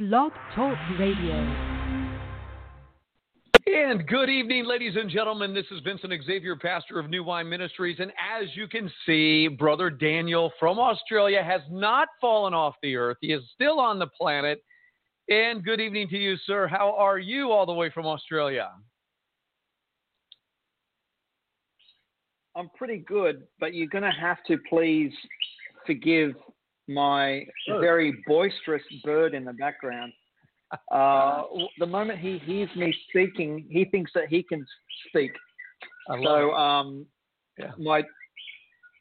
[0.00, 1.34] Blog Talk Radio.
[3.64, 5.54] And good evening, ladies and gentlemen.
[5.54, 7.98] This is Vincent Xavier, pastor of New Wine Ministries.
[8.00, 13.18] And as you can see, Brother Daniel from Australia has not fallen off the earth.
[13.20, 14.64] He is still on the planet.
[15.28, 16.66] And good evening to you, sir.
[16.66, 18.70] How are you all the way from Australia?
[22.56, 25.12] I'm pretty good, but you're going to have to please
[25.86, 26.34] forgive
[26.88, 27.80] my Sure.
[27.80, 30.12] very boisterous bird in the background.
[30.90, 31.44] Uh,
[31.78, 34.66] the moment he hears me speaking, he thinks that he can
[35.08, 35.32] speak.
[36.22, 37.06] So, um,
[37.58, 37.72] Yeah.
[37.78, 38.04] my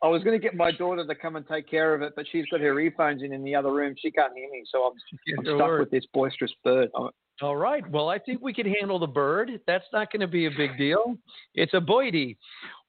[0.01, 2.27] I was going to get my daughter to come and take care of it, but
[2.29, 3.95] she's got her earphones in in the other room.
[3.97, 4.93] She can't hear me, so I'm,
[5.39, 5.79] I'm stuck word.
[5.79, 6.89] with this boisterous bird.
[6.93, 7.09] I'm-
[7.41, 7.89] All right.
[7.89, 9.61] Well, I think we can handle the bird.
[9.65, 11.15] That's not going to be a big deal.
[11.55, 12.35] It's a boydie.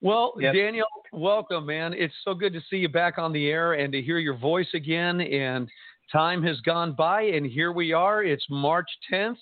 [0.05, 0.55] Well, Yep.
[0.55, 1.95] Daniel, welcome, man.
[1.95, 4.69] It's so good to see you back on the air and to hear your voice
[4.75, 5.23] again.
[5.23, 5.67] And
[6.13, 8.23] time has gone by, and here we are.
[8.23, 9.39] It's March 10th,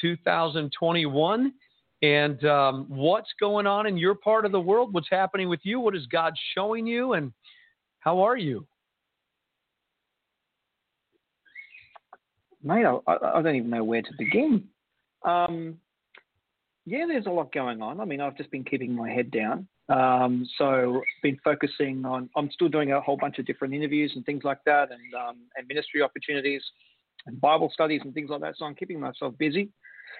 [0.00, 1.52] 2021.
[2.02, 4.94] And um, what's going on in your part of the world?
[4.94, 5.80] What's happening with you?
[5.80, 7.14] What is God showing you?
[7.14, 7.32] And
[7.98, 8.64] how are you?
[12.62, 14.68] mate, I, I I don't even know where to begin.
[15.24, 15.80] Um,
[16.84, 18.00] yeah, there's a lot going on.
[18.00, 19.66] I mean, I've just been keeping my head down.
[19.88, 22.28] Um, so been focusing on.
[22.36, 25.36] I'm still doing a whole bunch of different interviews and things like that, and um,
[25.56, 26.62] and ministry opportunities,
[27.26, 28.54] and Bible studies and things like that.
[28.56, 29.70] So I'm keeping myself busy.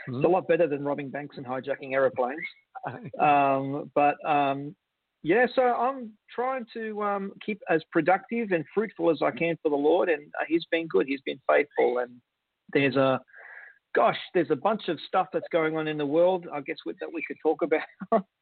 [0.08, 2.38] It's a lot better than robbing banks and hijacking aeroplanes.
[3.20, 4.76] Um, but um,
[5.24, 9.70] yeah, so I'm trying to um, keep as productive and fruitful as I can for
[9.70, 11.08] the Lord, and uh, He's been good.
[11.08, 12.12] He's been faithful, and
[12.72, 13.20] there's a
[13.92, 16.46] gosh, there's a bunch of stuff that's going on in the world.
[16.52, 18.22] I guess with, that we could talk about.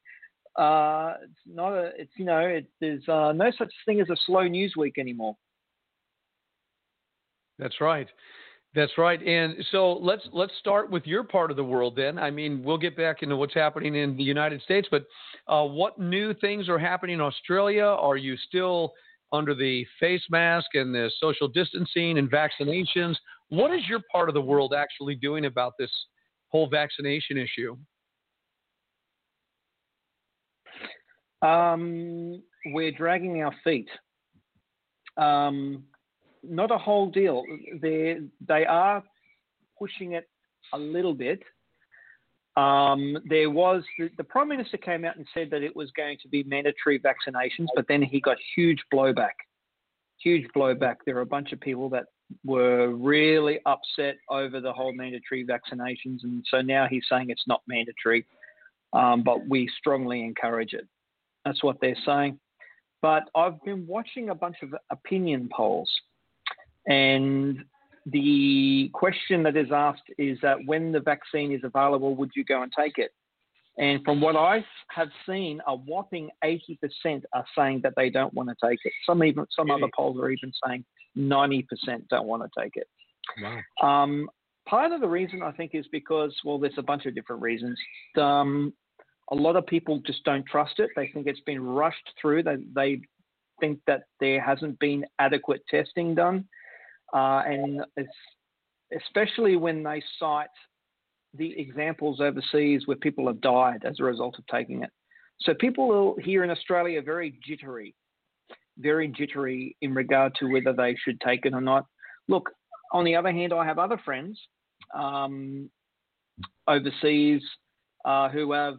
[0.55, 4.15] uh, it's not a, it's you know, it, there's uh, no such thing as a
[4.25, 5.35] slow news week anymore.
[7.57, 8.07] That's right.
[8.75, 9.25] That's right.
[9.25, 12.19] And so let's let's start with your part of the world then.
[12.19, 15.05] I mean, we'll get back into what's happening in the United States, but
[15.47, 17.85] uh, what new things are happening in Australia?
[17.85, 18.91] Are you still
[19.31, 23.15] under the face mask and the social distancing and vaccinations?
[23.47, 25.91] What is your part of the world actually doing about this
[26.49, 27.77] whole vaccination issue?
[31.41, 33.89] Um, we're dragging our feet.
[35.17, 35.83] Um,
[36.43, 37.43] not a whole deal.
[37.81, 39.03] They they are
[39.77, 40.27] pushing it
[40.73, 41.41] a little bit.
[42.57, 46.17] Um, there was the, the prime minister came out and said that it was going
[46.21, 49.33] to be mandatory vaccinations, but then he got huge blowback.
[50.23, 50.95] Huge blowback.
[51.05, 52.05] There were a bunch of people that
[52.45, 57.61] were really upset over the whole mandatory vaccinations, and so now he's saying it's not
[57.67, 58.25] mandatory,
[58.93, 60.87] um, but we strongly encourage it.
[61.45, 62.39] That's what they're saying.
[63.01, 65.89] But I've been watching a bunch of opinion polls,
[66.87, 67.63] and
[68.05, 72.61] the question that is asked is that when the vaccine is available, would you go
[72.61, 73.11] and take it?
[73.77, 78.49] And from what I have seen, a whopping 80% are saying that they don't want
[78.49, 78.93] to take it.
[79.05, 80.85] Some even some other polls are even saying
[81.17, 81.65] 90%
[82.09, 82.87] don't want to take it.
[83.41, 83.59] Wow.
[83.81, 84.29] Um,
[84.65, 87.77] part of the reason I think is because, well, there's a bunch of different reasons.
[88.17, 88.73] Um,
[89.31, 90.89] a lot of people just don't trust it.
[90.95, 92.43] They think it's been rushed through.
[92.43, 93.01] They, they
[93.59, 96.45] think that there hasn't been adequate testing done.
[97.13, 97.81] Uh, and
[98.95, 100.47] especially when they cite
[101.33, 104.89] the examples overseas where people have died as a result of taking it.
[105.41, 107.93] So people here in Australia are very jittery,
[108.77, 111.85] very jittery in regard to whether they should take it or not.
[112.27, 112.51] Look,
[112.93, 114.39] on the other hand, I have other friends
[114.93, 115.69] um,
[116.67, 117.41] overseas
[118.05, 118.75] uh, who have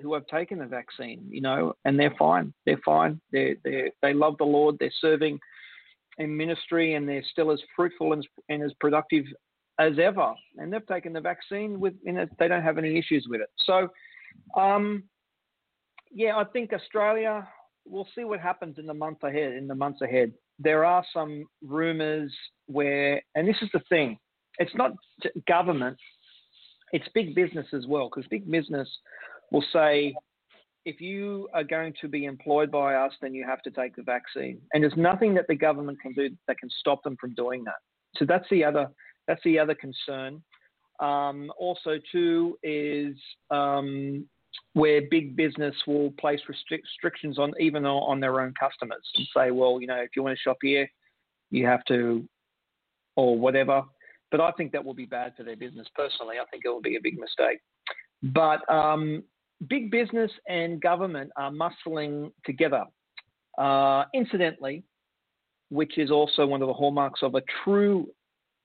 [0.00, 2.52] who have taken the vaccine, you know, and they're fine.
[2.64, 3.20] They're fine.
[3.32, 4.76] They they they love the Lord.
[4.78, 5.38] They're serving
[6.18, 9.24] in ministry, and they're still as fruitful and, and as productive
[9.78, 10.32] as ever.
[10.58, 13.50] And they've taken the vaccine with, and they don't have any issues with it.
[13.64, 13.88] So,
[14.56, 15.04] um,
[16.10, 17.46] yeah, I think Australia.
[17.88, 19.52] We'll see what happens in the month ahead.
[19.52, 22.34] In the months ahead, there are some rumours
[22.66, 24.18] where, and this is the thing,
[24.58, 24.90] it's not
[25.46, 25.96] government,
[26.90, 28.88] it's big business as well, because big business
[29.50, 30.14] will say,
[30.84, 34.02] if you are going to be employed by us, then you have to take the
[34.02, 34.60] vaccine.
[34.72, 37.80] And there's nothing that the government can do that can stop them from doing that.
[38.16, 38.88] So that's the other
[39.26, 40.42] That's the other concern.
[41.00, 43.16] Um, also, too, is
[43.50, 44.24] um,
[44.74, 49.80] where big business will place restrictions on even on their own customers and say, well,
[49.80, 50.88] you know, if you want to shop here,
[51.50, 52.26] you have to,
[53.16, 53.82] or whatever.
[54.30, 56.36] But I think that will be bad for their business personally.
[56.40, 57.58] I think it will be a big mistake.
[58.22, 59.24] But um,
[59.68, 62.84] big business and government are muscling together.
[63.58, 64.84] Uh, incidentally,
[65.70, 68.06] which is also one of the hallmarks of a true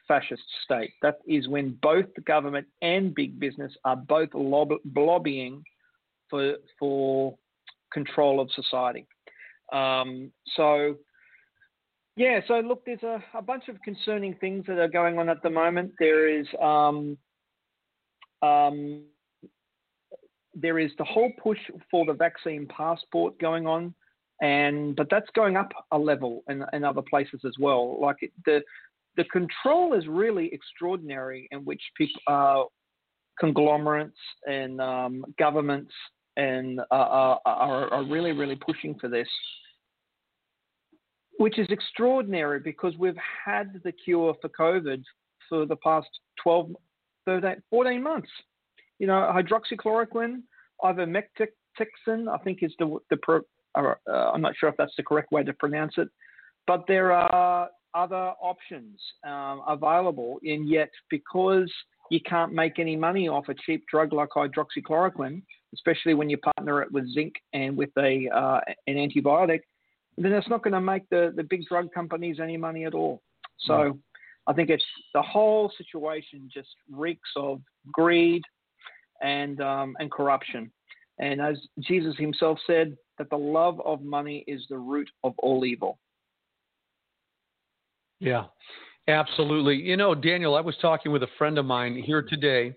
[0.07, 0.91] fascist state.
[1.01, 5.63] That is when both the government and big business are both lob- lobbying
[6.29, 7.37] for for
[7.93, 9.05] control of society.
[9.71, 10.95] Um, so,
[12.15, 15.41] yeah, so look, there's a, a, bunch of concerning things that are going on at
[15.43, 15.93] the moment.
[15.97, 17.17] There is um,
[18.41, 19.03] um,
[20.53, 21.59] there is the whole push
[21.89, 23.93] for the vaccine passport going on,
[24.41, 27.99] and but that's going up a level in, in other places as well.
[28.01, 28.61] Like it, the
[29.17, 32.63] the control is really extraordinary in which people, uh,
[33.39, 35.91] conglomerates and um, governments
[36.37, 39.27] and uh, are, are really, really pushing for this,
[41.39, 45.03] which is extraordinary because we've had the cure for COVID
[45.49, 46.07] for the past
[46.41, 46.71] 12,
[47.25, 48.29] 13, 14 months.
[49.01, 50.43] You know, hydroxychloroquine,
[50.83, 53.41] ivermectin, I think is the, the pro,
[53.73, 56.07] uh, I'm not sure if that's the correct way to pronounce it,
[56.67, 61.71] but there are other options um, available, and yet because
[62.11, 65.41] you can't make any money off a cheap drug like hydroxychloroquine,
[65.73, 69.61] especially when you partner it with zinc and with a uh, an antibiotic,
[70.15, 73.23] then it's not going to make the, the big drug companies any money at all.
[73.61, 73.99] So mm.
[74.45, 77.61] I think it's the whole situation just reeks of
[77.91, 78.43] greed
[79.21, 80.71] and um, and corruption.
[81.19, 85.65] And as Jesus himself said, that the love of money is the root of all
[85.65, 85.99] evil.
[88.19, 88.45] Yeah,
[89.07, 89.75] absolutely.
[89.75, 92.73] You know, Daniel, I was talking with a friend of mine here today,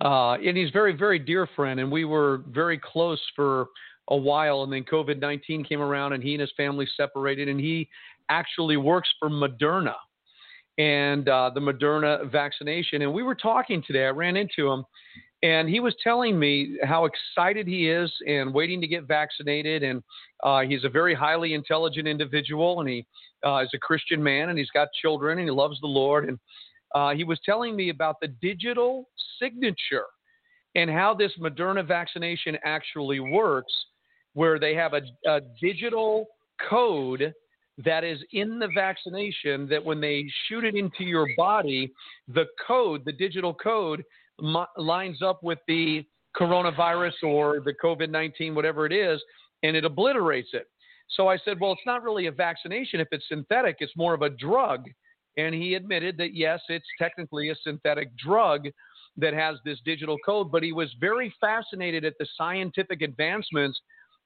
[0.00, 3.66] uh, and he's very, very dear friend, and we were very close for
[4.08, 7.58] a while, and then COVID 19 came around, and he and his family separated, and
[7.58, 7.88] he
[8.28, 9.94] actually works for Moderna
[10.78, 13.02] and uh, the Moderna vaccination.
[13.02, 14.06] And we were talking today.
[14.06, 14.84] I ran into him,
[15.42, 19.82] and he was telling me how excited he is and waiting to get vaccinated.
[19.82, 20.02] And
[20.44, 23.04] uh, he's a very highly intelligent individual, and he
[23.44, 26.28] uh, is a Christian man, and he's got children, and he loves the Lord.
[26.28, 26.38] And
[26.94, 29.08] uh, he was telling me about the digital
[29.40, 30.06] signature
[30.74, 33.72] and how this Moderna vaccination actually works,
[34.34, 36.26] where they have a, a digital
[36.70, 37.34] code
[37.84, 41.90] that is in the vaccination that when they shoot it into your body,
[42.28, 44.04] the code, the digital code,
[44.42, 46.04] lines up with the
[46.36, 49.20] coronavirus or the COVID 19, whatever it is,
[49.62, 50.66] and it obliterates it.
[51.10, 54.22] So I said, well, it's not really a vaccination if it's synthetic, it's more of
[54.22, 54.86] a drug.
[55.36, 58.68] And he admitted that yes, it's technically a synthetic drug
[59.16, 63.78] that has this digital code, but he was very fascinated at the scientific advancements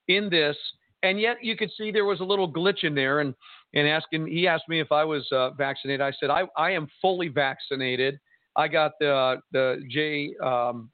[0.09, 0.57] in this.
[1.03, 3.21] And yet you could see there was a little glitch in there.
[3.21, 3.35] And,
[3.75, 6.01] and asking, he asked me if I was uh, vaccinated.
[6.01, 8.19] I said, I, I am fully vaccinated.
[8.57, 10.91] I got the the J um,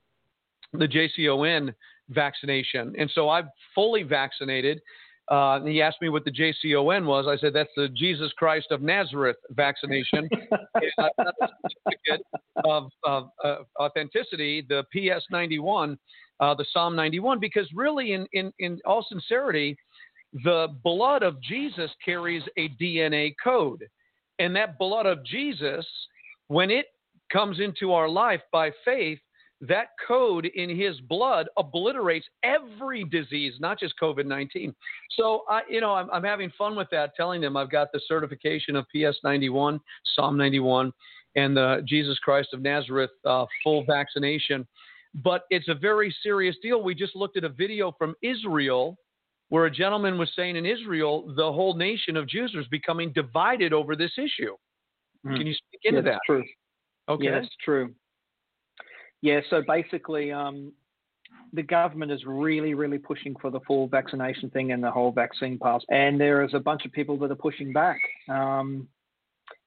[0.73, 1.75] the JCON
[2.11, 4.81] vaccination, and so I'm fully vaccinated.
[5.29, 7.27] Uh, he asked me what the JCON was.
[7.29, 10.29] I said that's the Jesus Christ of Nazareth vaccination.
[10.99, 11.49] I got a
[11.87, 12.27] certificate
[12.65, 15.97] of, of uh, authenticity, the PS91,
[16.41, 19.77] uh, the Psalm 91, because really, in, in in all sincerity,
[20.45, 23.85] the blood of Jesus carries a DNA code,
[24.39, 25.87] and that blood of Jesus,
[26.49, 26.87] when it
[27.33, 29.19] comes into our life by faith,
[29.63, 34.75] that code in his blood obliterates every disease, not just COVID 19.
[35.17, 38.01] So, I, you know, I'm, I'm, having fun with that, telling them I've got the
[38.09, 39.79] certification of PS 91,
[40.17, 40.93] Psalm 91,
[41.37, 44.67] and the Jesus Christ of Nazareth uh, full vaccination.
[45.15, 46.83] But it's a very serious deal.
[46.83, 48.97] We just looked at a video from Israel
[49.51, 53.73] where a gentleman was saying in Israel, the whole nation of Jews was becoming divided
[53.73, 54.57] over this issue.
[55.27, 55.37] Mm.
[55.37, 56.21] Can you speak into yeah, that?
[56.27, 56.43] True.
[57.13, 57.25] Okay.
[57.25, 57.95] Yeah, that's true.
[59.21, 60.73] Yeah, so basically, um,
[61.53, 65.59] the government is really, really pushing for the full vaccination thing and the whole vaccine
[65.59, 65.83] pass.
[65.91, 68.89] And there is a bunch of people that are pushing back, um,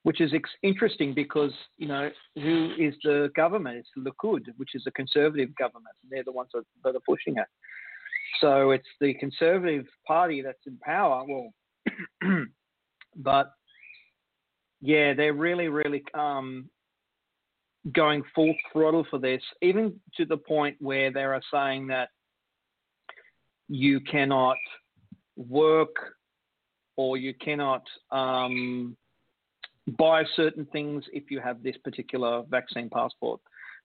[0.04, 3.78] which is ex- interesting because, you know, who is the government?
[3.78, 5.96] It's the Likud, which is a conservative government.
[6.04, 7.48] And they're the ones that, that are pushing it.
[8.42, 11.24] So it's the conservative party that's in power.
[11.28, 11.54] Well,
[13.16, 13.52] but
[14.82, 16.70] yeah, they're really, really um,
[17.92, 22.10] going full throttle for this, even to the point where they are saying that
[23.68, 24.58] you cannot
[25.36, 25.96] work
[26.98, 28.96] or you cannot um,
[29.98, 33.39] buy certain things if you have this particular vaccine passport.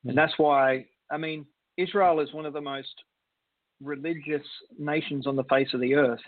[0.06, 1.44] And that's why, I mean,
[1.76, 2.94] Israel is one of the most
[3.82, 4.46] religious
[4.78, 6.20] nations on the face of the earth.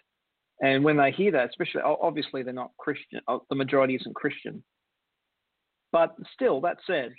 [0.60, 4.62] And when they hear that, especially, obviously, they're not Christian, the majority isn't Christian.
[5.90, 7.12] But still, that said,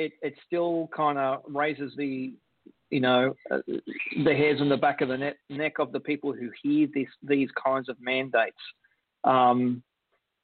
[0.00, 2.32] it, it still kind of raises the,
[2.88, 3.58] you know, uh,
[4.24, 7.08] the hairs on the back of the neck, neck of the people who hear this,
[7.22, 8.56] these kinds of mandates.
[9.24, 9.82] Um,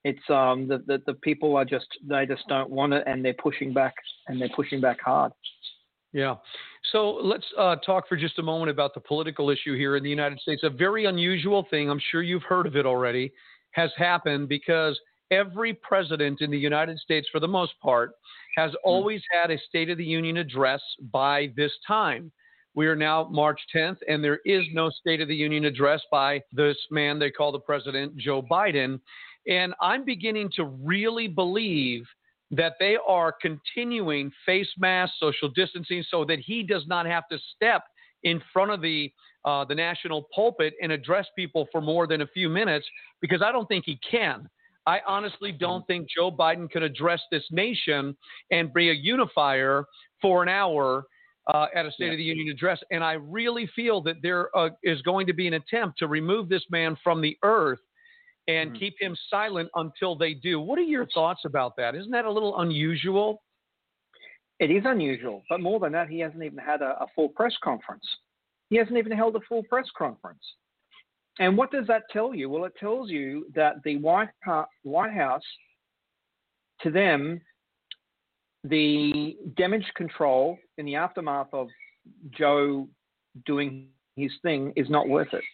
[0.04, 3.34] it's um, the, the, the people are just they just don't want it, and they're
[3.34, 3.94] pushing back,
[4.28, 5.32] and they're pushing back hard.
[6.12, 6.36] Yeah.
[6.92, 10.10] So let's uh, talk for just a moment about the political issue here in the
[10.10, 10.62] United States.
[10.64, 13.32] A very unusual thing, I'm sure you've heard of it already,
[13.72, 14.98] has happened because
[15.30, 18.12] every president in the United States, for the most part,
[18.56, 18.76] has hmm.
[18.84, 20.82] always had a State of the Union address
[21.12, 22.32] by this time.
[22.74, 26.42] We are now March 10th, and there is no State of the Union address by
[26.52, 29.00] this man they call the president, Joe Biden.
[29.48, 32.04] And I'm beginning to really believe
[32.50, 37.38] that they are continuing face masks, social distancing, so that he does not have to
[37.54, 37.82] step
[38.24, 39.12] in front of the
[39.44, 42.84] uh, the national pulpit and address people for more than a few minutes
[43.20, 44.48] because I don't think he can.
[44.86, 48.16] I honestly don't think Joe Biden could address this nation
[48.50, 49.84] and be a unifier
[50.22, 51.04] for an hour
[51.52, 52.12] uh, at a State yeah.
[52.12, 52.80] of the Union address.
[52.90, 56.48] And I really feel that there uh, is going to be an attempt to remove
[56.48, 57.80] this man from the earth
[58.48, 58.78] and mm-hmm.
[58.78, 60.60] keep him silent until they do.
[60.60, 61.94] What are your thoughts about that?
[61.94, 63.42] Isn't that a little unusual?
[64.58, 67.52] It is unusual, but more than that, he hasn't even had a, a full press
[67.62, 68.04] conference.
[68.70, 70.40] He hasn't even held a full press conference.
[71.38, 72.48] And what does that tell you?
[72.48, 74.30] Well, it tells you that the White,
[74.82, 75.42] White House,
[76.82, 77.40] to them,
[78.64, 81.68] the damage control in the aftermath of
[82.30, 82.88] Joe
[83.44, 85.44] doing his thing is not worth it.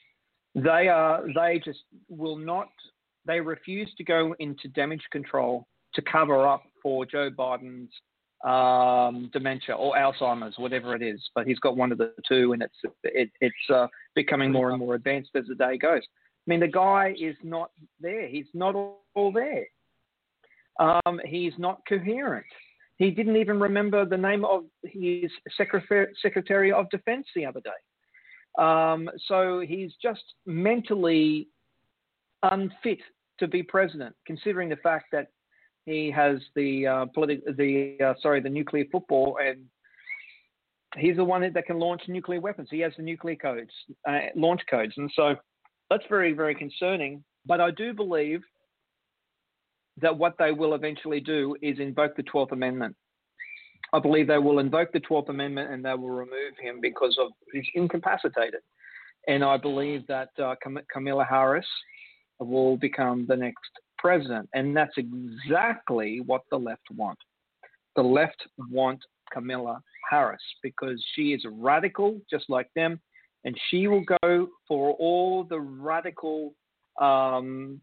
[0.54, 2.68] They are they just will not
[3.24, 7.92] they refuse to go into damage control to cover up for Joe Biden's
[8.44, 11.20] um, dementia or Alzheimer's, whatever it is.
[11.34, 14.78] But he's got one of the two, and it's it, it's uh, becoming more and
[14.78, 16.02] more advanced as the day goes.
[16.02, 17.70] I mean, the guy is not
[18.00, 18.26] there.
[18.26, 19.66] He's not all there.
[20.80, 22.46] Um, he's not coherent.
[22.96, 27.70] He didn't even remember the name of his secretary, of defense the other day.
[28.58, 31.49] Um, so he's just mentally
[32.42, 32.99] unfit
[33.38, 35.28] to be president, considering the fact that
[35.86, 39.64] he has the uh, politi- the uh, sorry the nuclear football, and
[40.96, 42.68] he's the one that can launch nuclear weapons.
[42.70, 43.72] He has the nuclear codes,
[44.08, 45.34] uh, launch codes, and so
[45.90, 47.24] that's very very concerning.
[47.46, 48.42] But I do believe
[50.00, 52.96] that what they will eventually do is invoke the Twelfth Amendment.
[53.92, 57.32] I believe they will invoke the Twelfth Amendment and they will remove him because of
[57.52, 58.60] he's incapacitated.
[59.28, 61.66] And I believe that uh, Cam- Kamala Harris
[62.38, 63.70] will become the next
[64.02, 64.49] president.
[64.52, 67.18] And that's exactly what the left want.
[67.94, 69.00] The left want
[69.32, 69.80] Kamala
[70.11, 73.00] Harris because she is radical, just like them,
[73.44, 76.54] and she will go for all the radical
[77.00, 77.80] um,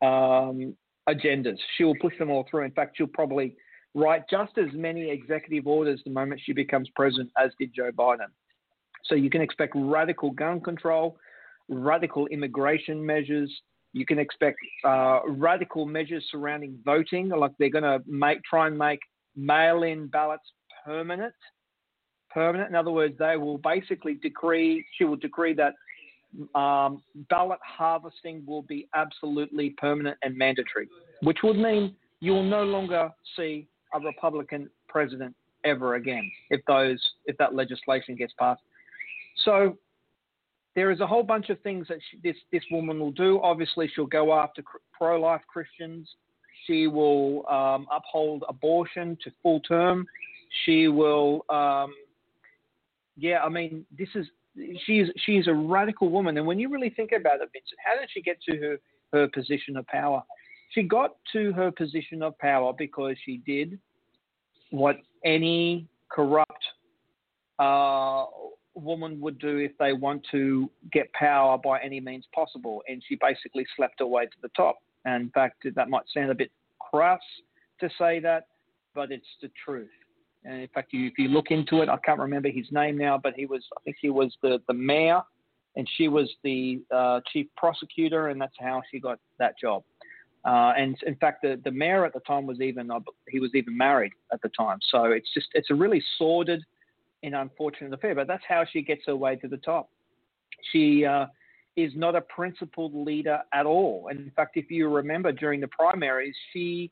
[0.00, 0.76] um,
[1.08, 1.58] agendas.
[1.76, 2.64] She will push them all through.
[2.64, 3.56] In fact, she'll probably
[3.94, 8.30] write just as many executive orders the moment she becomes president as did Joe Biden.
[9.06, 11.18] So you can expect radical gun control,
[11.68, 13.50] radical immigration measures,
[13.92, 18.76] you can expect uh, radical measures surrounding voting, like they're going to make try and
[18.76, 19.00] make
[19.36, 20.52] mail-in ballots
[20.84, 21.34] permanent.
[22.30, 22.68] Permanent.
[22.68, 24.84] In other words, they will basically decree.
[24.96, 25.74] She will decree that
[26.58, 30.88] um, ballot harvesting will be absolutely permanent and mandatory,
[31.22, 37.02] which would mean you will no longer see a Republican president ever again if those
[37.24, 38.60] if that legislation gets passed.
[39.44, 39.78] So
[40.78, 43.40] there is a whole bunch of things that she, this this woman will do.
[43.42, 46.08] Obviously, she'll go after pro-life Christians.
[46.68, 50.06] She will um, uphold abortion to full term.
[50.64, 51.92] She will, um,
[53.16, 53.40] yeah.
[53.42, 54.24] I mean, this is
[54.86, 56.36] she's she's a radical woman.
[56.38, 58.76] And when you really think about it, Vincent, how did she get to her
[59.12, 60.22] her position of power?
[60.70, 63.80] She got to her position of power because she did
[64.70, 66.64] what any corrupt
[67.58, 68.26] uh,
[68.78, 72.82] woman would do if they want to get power by any means possible.
[72.88, 74.78] And she basically slapped her way to the top.
[75.04, 76.50] And in fact, that might sound a bit
[76.90, 77.20] crass
[77.80, 78.46] to say that,
[78.94, 79.88] but it's the truth.
[80.44, 83.34] And in fact, if you look into it, I can't remember his name now, but
[83.34, 85.22] he was, I think he was the, the mayor
[85.76, 89.84] and she was the uh, chief prosecutor, and that's how she got that job.
[90.44, 92.90] Uh, and in fact, the, the mayor at the time was even
[93.28, 94.78] he was even married at the time.
[94.90, 96.62] So it's just it's a really sordid
[97.22, 99.90] an unfortunate affair, but that's how she gets her way to the top.
[100.72, 101.26] She uh,
[101.76, 104.08] is not a principled leader at all.
[104.10, 106.90] And in fact, if you remember during the primaries, she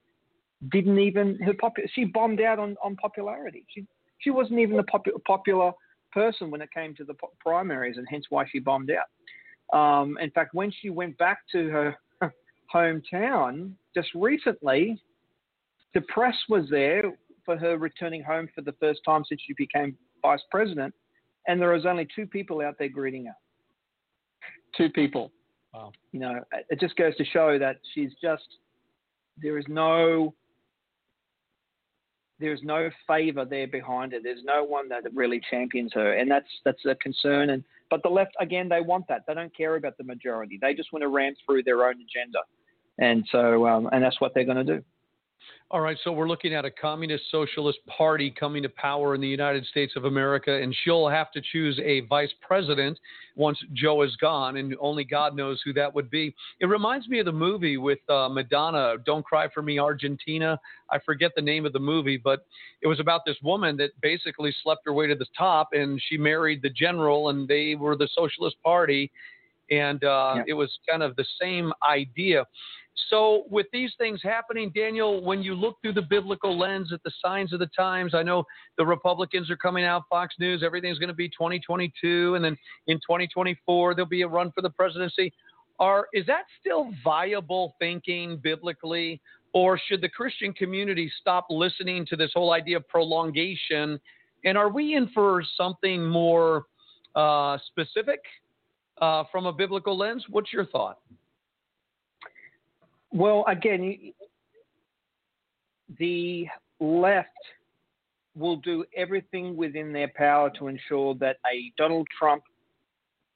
[0.70, 3.64] didn't even her popu- she bombed out on, on popularity.
[3.68, 3.86] She
[4.18, 5.72] she wasn't even a popu- popular
[6.12, 9.76] person when it came to the primaries, and hence why she bombed out.
[9.76, 11.96] Um, in fact, when she went back to her
[12.74, 15.00] hometown just recently,
[15.94, 17.12] the press was there
[17.44, 20.92] for her returning home for the first time since she became vice president,
[21.46, 23.36] and there was only two people out there greeting her.
[24.76, 25.30] Two people.
[25.72, 25.92] Wow.
[26.12, 26.40] You know,
[26.70, 28.48] it just goes to show that she's just
[29.42, 30.34] there is no
[32.38, 34.18] there's no favor there behind her.
[34.22, 37.50] There's no one that really champions her, and that's that's a concern.
[37.50, 39.22] And but the left again, they want that.
[39.26, 40.58] They don't care about the majority.
[40.60, 42.40] They just want to ram through their own agenda,
[42.98, 44.82] and so um, and that's what they're going to do.
[45.68, 49.26] All right, so we're looking at a communist socialist party coming to power in the
[49.26, 52.96] United States of America, and she'll have to choose a vice president
[53.34, 56.32] once Joe is gone, and only God knows who that would be.
[56.60, 60.56] It reminds me of the movie with uh, Madonna, Don't Cry for Me, Argentina.
[60.88, 62.46] I forget the name of the movie, but
[62.80, 66.16] it was about this woman that basically slept her way to the top, and she
[66.16, 69.10] married the general, and they were the Socialist Party,
[69.72, 70.42] and uh, yeah.
[70.46, 72.44] it was kind of the same idea.
[73.10, 77.10] So, with these things happening, Daniel, when you look through the biblical lens at the
[77.22, 78.44] signs of the times, I know
[78.78, 82.96] the Republicans are coming out, Fox News, everything's going to be 2022, and then in
[82.96, 85.32] 2024 there'll be a run for the presidency.
[85.78, 89.20] Are is that still viable thinking biblically,
[89.52, 94.00] or should the Christian community stop listening to this whole idea of prolongation?
[94.46, 96.64] And are we in for something more
[97.14, 98.20] uh, specific
[99.02, 100.24] uh, from a biblical lens?
[100.30, 100.98] What's your thought?
[103.12, 104.12] Well, again,
[105.98, 106.46] the
[106.80, 107.28] left
[108.34, 112.42] will do everything within their power to ensure that a Donald Trump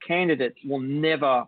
[0.07, 1.45] candidate will never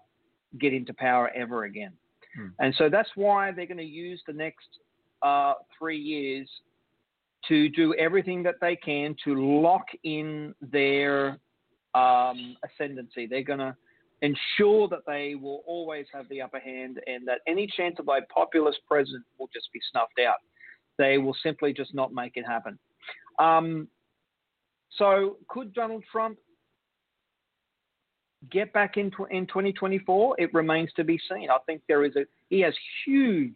[0.60, 1.92] get into power ever again.
[2.36, 2.48] Hmm.
[2.60, 4.68] And so that's why they're going to use the next
[5.22, 6.50] uh, three years
[7.48, 11.40] to do everything that they can to lock in their
[11.94, 13.28] um, ascendancy.
[13.28, 13.76] They're going to
[14.24, 18.22] ensure that they will always have the upper hand and that any chance of a
[18.34, 20.38] populist president will just be snuffed out.
[20.98, 22.80] They will simply just not make it happen.
[23.38, 23.90] Um,
[24.98, 26.38] so, could Donald Trump
[28.50, 30.36] get back in, in 2024?
[30.40, 31.50] It remains to be seen.
[31.50, 32.74] I think there is a he has
[33.06, 33.56] huge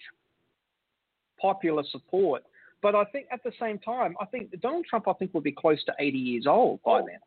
[1.39, 2.43] popular support,
[2.81, 5.51] but I think at the same time, I think Donald Trump, I think, will be
[5.51, 7.19] close to 80 years old by then.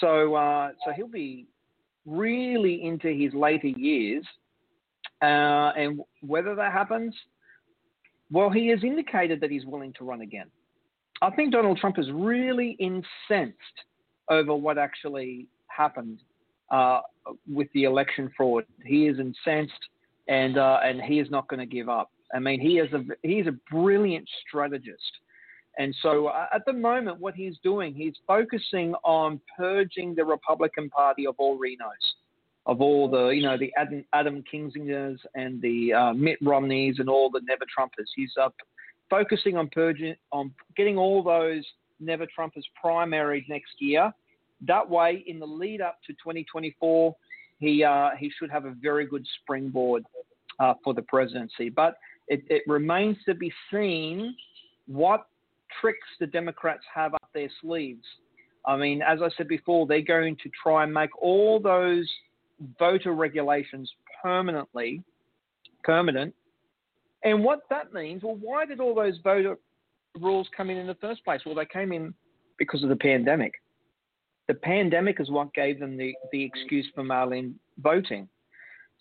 [0.00, 1.46] So, uh, so he'll be
[2.06, 4.24] really into his later years.
[5.22, 7.14] Uh, and whether that happens,
[8.30, 10.50] well, he has indicated that he's willing to run again.
[11.22, 13.58] I think Donald Trump is really incensed
[14.28, 16.20] over what actually happened
[16.70, 17.00] uh,
[17.50, 18.64] with the election fraud.
[18.84, 19.72] He is incensed,
[20.28, 22.10] and uh, and he is not going to give up.
[22.34, 25.00] I mean, he is a he is a brilliant strategist.
[25.78, 30.88] And so uh, at the moment, what he's doing, he's focusing on purging the Republican
[30.90, 32.14] Party of all RINOs,
[32.66, 37.08] of all the, you know, the Adam, Adam Kinzingers and the uh, Mitt Romneys and
[37.08, 38.06] all the Never Trumpers.
[38.14, 38.50] He's uh,
[39.10, 41.64] focusing on purging, on getting all those
[42.00, 44.12] Never Trumpers primaried next year.
[44.66, 47.14] That way, in the lead up to 2024,
[47.58, 50.04] he uh, he should have a very good springboard
[50.60, 51.68] uh, for the presidency.
[51.68, 51.96] But
[52.28, 54.34] it, it remains to be seen
[54.86, 55.26] what
[55.80, 58.04] tricks the Democrats have up their sleeves.
[58.66, 62.10] I mean, as I said before, they're going to try and make all those
[62.78, 63.90] voter regulations
[64.22, 65.02] permanently
[65.82, 66.34] permanent.
[67.24, 69.56] And what that means, well, why did all those voter
[70.20, 71.40] rules come in in the first place?
[71.44, 72.14] Well, they came in
[72.58, 73.52] because of the pandemic.
[74.48, 78.28] The pandemic is what gave them the, the excuse for mail-in voting.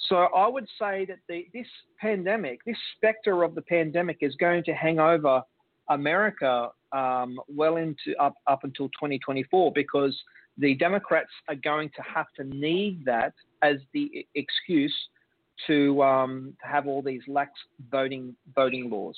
[0.09, 1.67] So I would say that the, this
[1.99, 5.41] pandemic, this specter of the pandemic, is going to hang over
[5.89, 10.17] America um, well into up, up until 2024 because
[10.57, 14.95] the Democrats are going to have to need that as the excuse
[15.67, 17.51] to, um, to have all these lax
[17.91, 19.15] voting voting laws.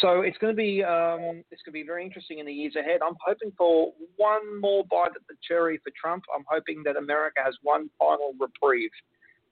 [0.00, 2.74] So it's going to be um, it's going to be very interesting in the years
[2.74, 3.00] ahead.
[3.06, 6.24] I'm hoping for one more bite at the cherry for Trump.
[6.34, 8.90] I'm hoping that America has one final reprieve.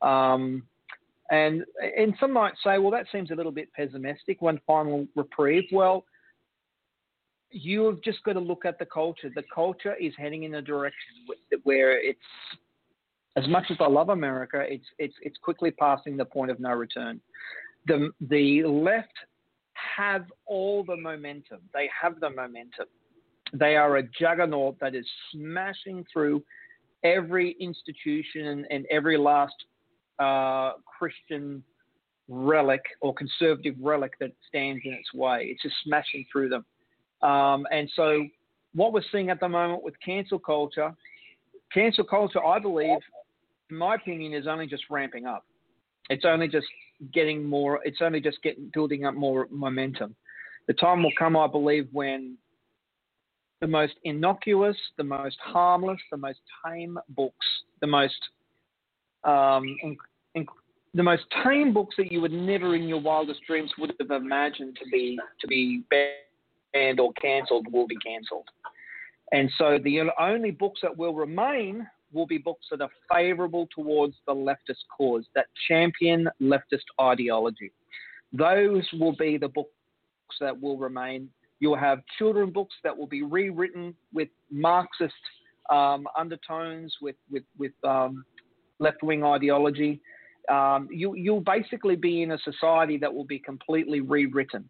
[0.00, 0.64] Um,
[1.30, 1.64] and
[1.96, 4.42] and some might say, well, that seems a little bit pessimistic.
[4.42, 5.64] One final reprieve.
[5.70, 6.04] Well,
[7.52, 9.30] you've just got to look at the culture.
[9.34, 11.26] The culture is heading in a direction
[11.64, 12.18] where it's,
[13.36, 16.70] as much as I love America, it's it's it's quickly passing the point of no
[16.70, 17.20] return.
[17.86, 19.12] The the left
[19.96, 21.60] have all the momentum.
[21.72, 22.86] They have the momentum.
[23.54, 26.42] They are a juggernaut that is smashing through
[27.04, 29.54] every institution and, and every last
[30.18, 31.62] uh, Christian
[32.28, 35.48] relic or conservative relic that stands in its way.
[35.50, 36.64] It's just smashing through them.
[37.22, 38.26] Um, and so,
[38.74, 40.92] what we're seeing at the moment with cancel culture,
[41.72, 42.98] cancel culture, I believe,
[43.70, 45.44] in my opinion, is only just ramping up.
[46.10, 46.66] It's only just
[47.12, 47.80] getting more.
[47.84, 50.16] It's only just getting building up more momentum.
[50.66, 52.36] The time will come, I believe, when
[53.60, 57.46] the most innocuous, the most harmless, the most tame books,
[57.80, 58.14] the most
[59.24, 59.76] um,
[60.94, 64.76] the most tame books that you would never in your wildest dreams would have imagined
[64.82, 66.16] to be to be banned
[66.74, 68.48] or cancelled will be cancelled.
[69.32, 74.14] And so the only books that will remain will be books that are favourable towards
[74.26, 77.72] the leftist cause, that champion leftist ideology.
[78.32, 79.70] Those will be the books
[80.40, 81.28] that will remain.
[81.60, 85.14] You'll have children books that will be rewritten with Marxist
[85.70, 88.24] um, undertones, with with with um,
[88.78, 90.00] left wing ideology.
[90.50, 94.68] Um, you, you'll basically be in a society that will be completely rewritten.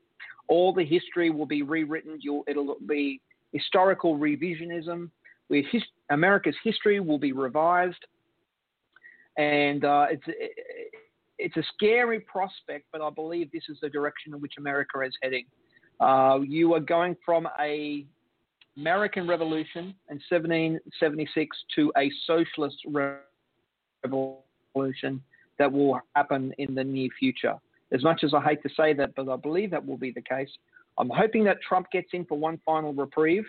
[0.49, 2.19] All the history will be rewritten.
[2.21, 3.21] You'll, it'll be
[3.53, 5.11] historical revisionism.
[5.49, 8.05] Where his, America's history will be revised,
[9.37, 10.25] and uh, it's
[11.39, 15.13] it's a scary prospect, but I believe this is the direction in which America is
[15.23, 15.45] heading.
[16.01, 18.07] Uh, you are going from a
[18.77, 22.79] American Revolution in 1776 to a socialist
[24.05, 25.23] revolution
[25.59, 27.55] that will happen in the near future.
[27.93, 30.23] As much as I hate to say that, but I believe that will be the
[30.23, 30.49] case.
[30.99, 33.47] I'm hoping that Trump gets in for one final reprieve,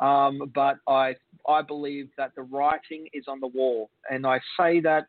[0.00, 1.14] um, but I
[1.48, 5.06] I believe that the writing is on the wall, and I say that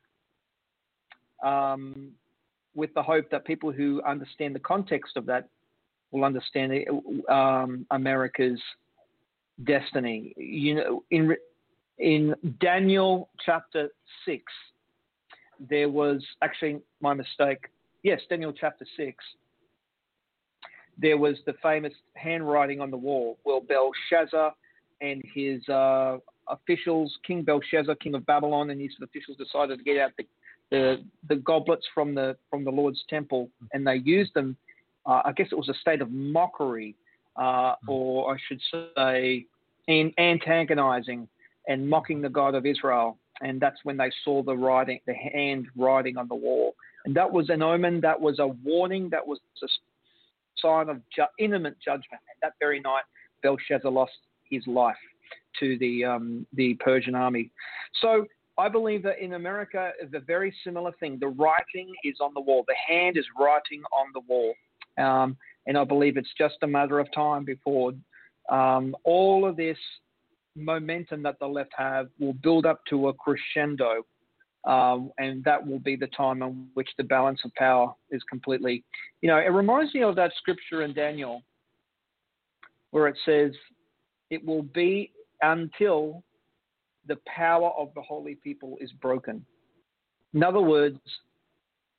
[1.44, 2.12] um,
[2.76, 5.50] with the hope that people who understand the context of that
[6.12, 6.74] will understand
[7.30, 8.60] um, America's
[9.66, 10.34] destiny.
[10.38, 11.36] You know, in
[12.00, 13.90] in Daniel chapter
[14.26, 14.44] six,
[15.70, 17.60] there was actually my mistake.
[18.04, 19.24] Yes, Daniel chapter six.
[20.98, 23.38] There was the famous handwriting on the wall.
[23.46, 24.54] Well, Belshazzar
[25.02, 29.98] and his uh, officials, King Belshazzar, king of Babylon, and his officials decided to get
[29.98, 30.26] out the,
[30.70, 34.58] the, the goblets from the from the Lord's temple, and they used them.
[35.06, 36.96] Uh, I guess it was a state of mockery,
[37.36, 37.90] uh, hmm.
[37.90, 38.62] or I should
[38.96, 39.46] say,
[39.88, 41.28] in antagonizing
[41.68, 45.68] and mocking the God of Israel and that's when they saw the writing, the hand
[45.76, 46.76] writing on the wall.
[47.06, 49.68] And that was an omen, that was a warning, that was a
[50.58, 52.22] sign of ju- imminent judgment.
[52.30, 53.04] And that very night,
[53.44, 54.12] Belshazzar lost
[54.50, 54.96] his life
[55.60, 57.52] to the um, the Persian army.
[58.02, 58.26] So
[58.58, 61.18] I believe that in America, the very similar thing.
[61.20, 62.64] The writing is on the wall.
[62.68, 64.54] The hand is writing on the wall,
[64.98, 67.94] um, and I believe it's just a matter of time before
[68.50, 69.78] um, all of this
[70.56, 74.06] momentum that the left have will build up to a crescendo,
[74.66, 78.84] um, and that will be the time in which the balance of power is completely.
[79.22, 81.44] You know, it reminds me of that scripture in Daniel
[82.92, 83.54] where it says,
[84.30, 86.24] "It will be until
[87.08, 89.46] the power of the holy people is broken."
[90.34, 91.00] In other words,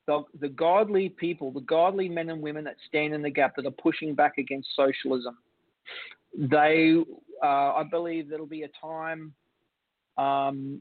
[0.06, 3.66] the, the godly people, the godly men and women that stand in the gap that
[3.66, 5.36] are pushing back against socialism,
[6.34, 6.96] they
[7.42, 9.32] uh, I believe there'll be a time.
[10.16, 10.80] Um,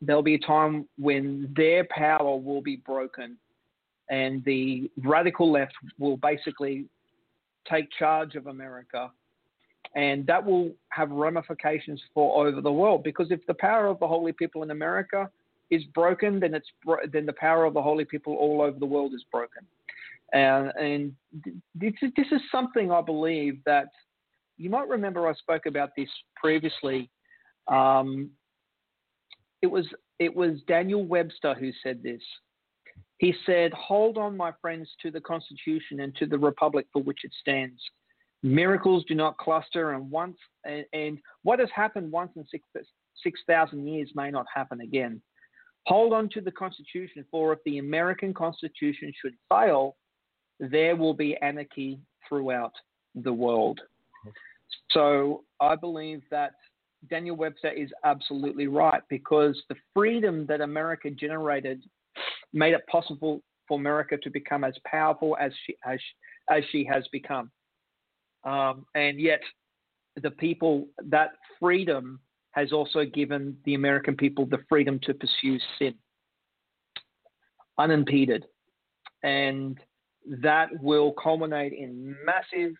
[0.00, 3.36] there'll be a time when their power will be broken,
[4.10, 6.86] and the radical left will basically
[7.70, 9.10] take charge of America,
[9.94, 13.02] and that will have ramifications for over the world.
[13.02, 15.30] Because if the power of the holy people in America
[15.70, 16.68] is broken, then it's
[17.12, 19.64] then the power of the holy people all over the world is broken.
[20.32, 21.14] And, and
[21.74, 23.88] this, this is something I believe that
[24.58, 27.08] you might remember I spoke about this previously.
[27.68, 28.30] Um,
[29.66, 29.86] it was
[30.20, 32.22] it was Daniel Webster who said this.
[33.18, 37.24] He said, "Hold on, my friends, to the Constitution and to the republic for which
[37.24, 37.80] it stands.
[38.44, 42.64] Miracles do not cluster, and once and, and what has happened once in six
[43.24, 45.20] six thousand years may not happen again.
[45.86, 49.96] Hold on to the Constitution, for if the American Constitution should fail,
[50.60, 51.98] there will be anarchy
[52.28, 52.74] throughout
[53.16, 53.80] the world."
[54.92, 56.52] So I believe that
[57.08, 61.82] Daniel Webster is absolutely right because the freedom that America generated
[62.52, 65.98] made it possible for America to become as powerful as she as,
[66.50, 67.50] as she has become.
[68.44, 69.40] Um, and yet,
[70.22, 71.30] the people that
[71.60, 72.20] freedom
[72.52, 75.94] has also given the American people the freedom to pursue sin
[77.78, 78.46] unimpeded,
[79.22, 79.78] and
[80.26, 82.72] that will culminate in massive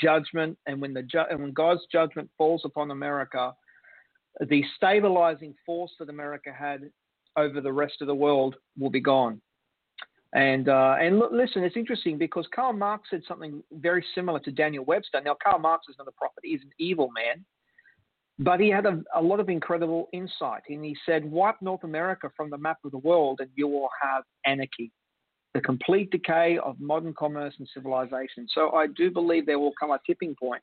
[0.00, 3.54] judgment, and when the ju- and when God's judgment falls upon America,
[4.48, 6.90] the stabilizing force that America had
[7.36, 9.40] over the rest of the world will be gone.
[10.34, 14.50] And uh, and look, listen, it's interesting because Karl Marx said something very similar to
[14.50, 15.20] Daniel Webster.
[15.24, 17.44] Now, Karl Marx is not a prophet; he's an evil man,
[18.40, 20.62] but he had a, a lot of incredible insight.
[20.68, 23.88] And he said, "Wipe North America from the map of the world, and you will
[24.02, 24.90] have anarchy,
[25.54, 29.90] the complete decay of modern commerce and civilization." So I do believe there will come
[29.90, 30.62] a tipping point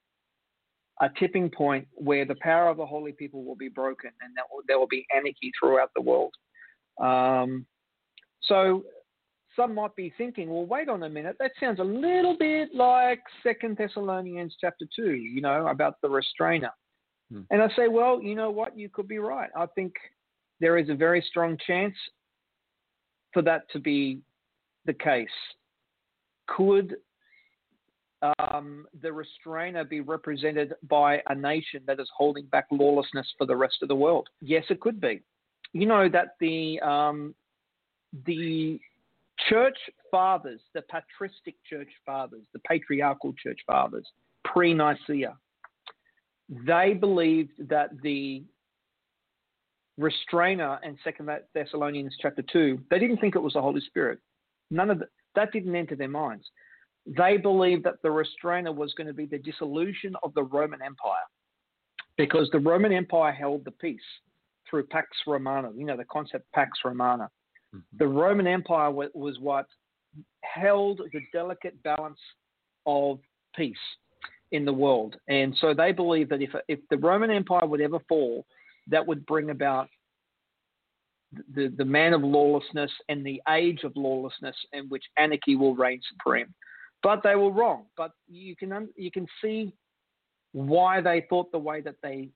[1.01, 4.61] a tipping point where the power of the holy people will be broken and will,
[4.67, 6.33] there will be anarchy throughout the world.
[7.01, 7.65] Um,
[8.43, 8.83] so
[9.55, 13.19] some might be thinking, well, wait on a minute, that sounds a little bit like
[13.41, 16.71] Second Thessalonians chapter two, you know, about the restrainer.
[17.31, 17.41] Hmm.
[17.49, 19.49] And I say, well, you know what, you could be right.
[19.55, 19.93] I think
[20.59, 21.95] there is a very strong chance
[23.33, 24.19] for that to be
[24.85, 25.27] the case.
[26.47, 26.95] Could
[28.39, 33.55] um, the restrainer be represented by a nation that is holding back lawlessness for the
[33.55, 34.29] rest of the world?
[34.41, 35.21] Yes, it could be.
[35.73, 37.33] You know that the um,
[38.25, 38.79] the
[39.49, 39.77] church
[40.09, 44.05] fathers, the patristic church fathers, the patriarchal church fathers,
[44.43, 45.37] pre Nicaea,
[46.67, 48.43] they believed that the
[49.97, 54.19] restrainer in Second Thessalonians chapter two, they didn't think it was the Holy Spirit.
[54.71, 56.49] None of the, that didn't enter their minds.
[57.05, 61.27] They believed that the restrainer was going to be the dissolution of the Roman Empire
[62.17, 63.99] because the Roman Empire held the peace
[64.69, 67.29] through Pax Romana, you know, the concept Pax Romana.
[67.75, 67.97] Mm-hmm.
[67.97, 69.65] The Roman Empire was what
[70.43, 72.19] held the delicate balance
[72.85, 73.19] of
[73.55, 73.75] peace
[74.51, 75.15] in the world.
[75.27, 78.45] And so they believed that if, if the Roman Empire would ever fall,
[78.87, 79.89] that would bring about
[81.53, 86.01] the, the man of lawlessness and the age of lawlessness in which anarchy will reign
[86.11, 86.53] supreme.
[87.03, 87.85] But they were wrong.
[87.97, 89.73] But you can you can see
[90.51, 92.29] why they thought the way that they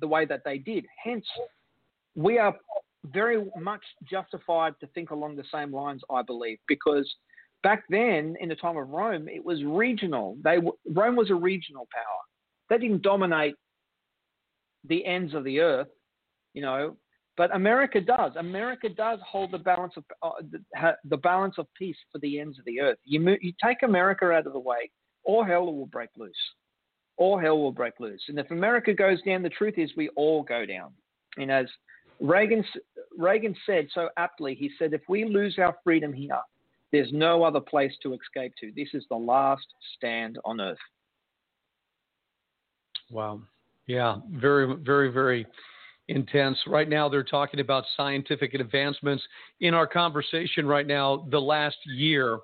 [0.00, 0.86] the way that they did.
[1.02, 1.26] Hence,
[2.16, 2.54] we are
[3.04, 7.08] very much justified to think along the same lines, I believe, because
[7.62, 10.36] back then in the time of Rome, it was regional.
[10.42, 10.58] They
[10.92, 12.20] Rome was a regional power.
[12.68, 13.54] They didn't dominate
[14.88, 15.88] the ends of the earth.
[16.54, 16.96] You know,
[17.36, 18.32] but America does.
[18.36, 22.58] America does hold the balance of uh, the, the, balance of peace for the ends
[22.58, 22.98] of the earth.
[23.04, 24.90] You, you take America out of the way,
[25.24, 26.32] all hell will break loose.
[27.16, 28.22] All hell will break loose.
[28.28, 30.92] And if America goes down, the truth is we all go down.
[31.36, 31.66] And as
[32.20, 32.64] Reagan,
[33.16, 36.40] Reagan said so aptly, he said, if we lose our freedom here,
[36.92, 38.72] there's no other place to escape to.
[38.74, 39.66] This is the last
[39.96, 40.78] stand on earth.
[43.10, 43.40] Wow.
[43.86, 45.46] Yeah, very, very, very
[46.08, 46.58] intense.
[46.66, 49.22] Right now, they're talking about scientific advancements.
[49.60, 52.38] In our conversation right now, the last year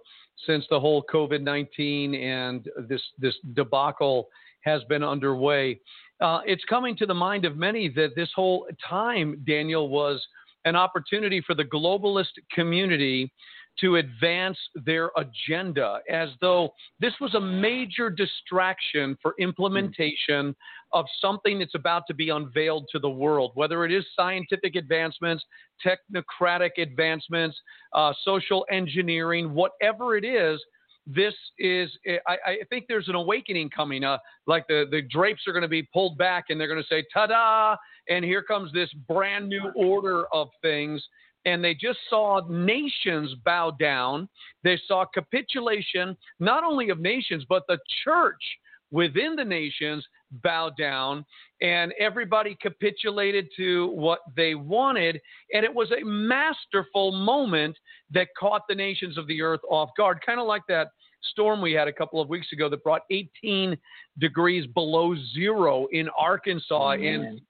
[0.46, 4.28] since the whole COVID 19 and this, this debacle
[4.60, 5.80] has been underway,
[6.20, 10.24] uh, it's coming to the mind of many that this whole time, Daniel, was
[10.64, 13.32] an opportunity for the globalist community
[13.80, 20.54] to advance their agenda as though this was a major distraction for implementation
[20.92, 25.44] of something that's about to be unveiled to the world, whether it is scientific advancements,
[25.84, 27.56] technocratic advancements,
[27.92, 30.60] uh, social engineering, whatever it is.
[31.08, 31.88] This is,
[32.26, 34.02] I, I think there's an awakening coming.
[34.02, 36.88] Uh, like the, the drapes are going to be pulled back and they're going to
[36.88, 37.76] say, ta da!
[38.08, 41.04] And here comes this brand new order of things
[41.46, 44.28] and they just saw nations bow down.
[44.64, 48.42] They saw capitulation, not only of nations, but the church
[48.90, 50.04] within the nations
[50.42, 51.24] bow down,
[51.62, 55.20] and everybody capitulated to what they wanted.
[55.52, 57.76] And it was a masterful moment
[58.10, 60.88] that caught the nations of the earth off guard, kind of like that
[61.30, 63.76] storm we had a couple of weeks ago that brought 18
[64.18, 67.42] degrees below zero in Arkansas oh, and six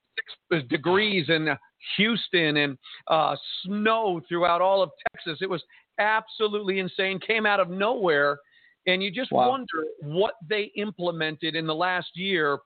[0.68, 1.56] degrees in
[1.96, 5.38] Houston and uh, snow throughout all of Texas.
[5.40, 5.62] It was
[5.98, 7.20] absolutely insane.
[7.20, 8.38] Came out of nowhere,
[8.86, 9.50] and you just wow.
[9.50, 12.58] wonder what they implemented in the last year.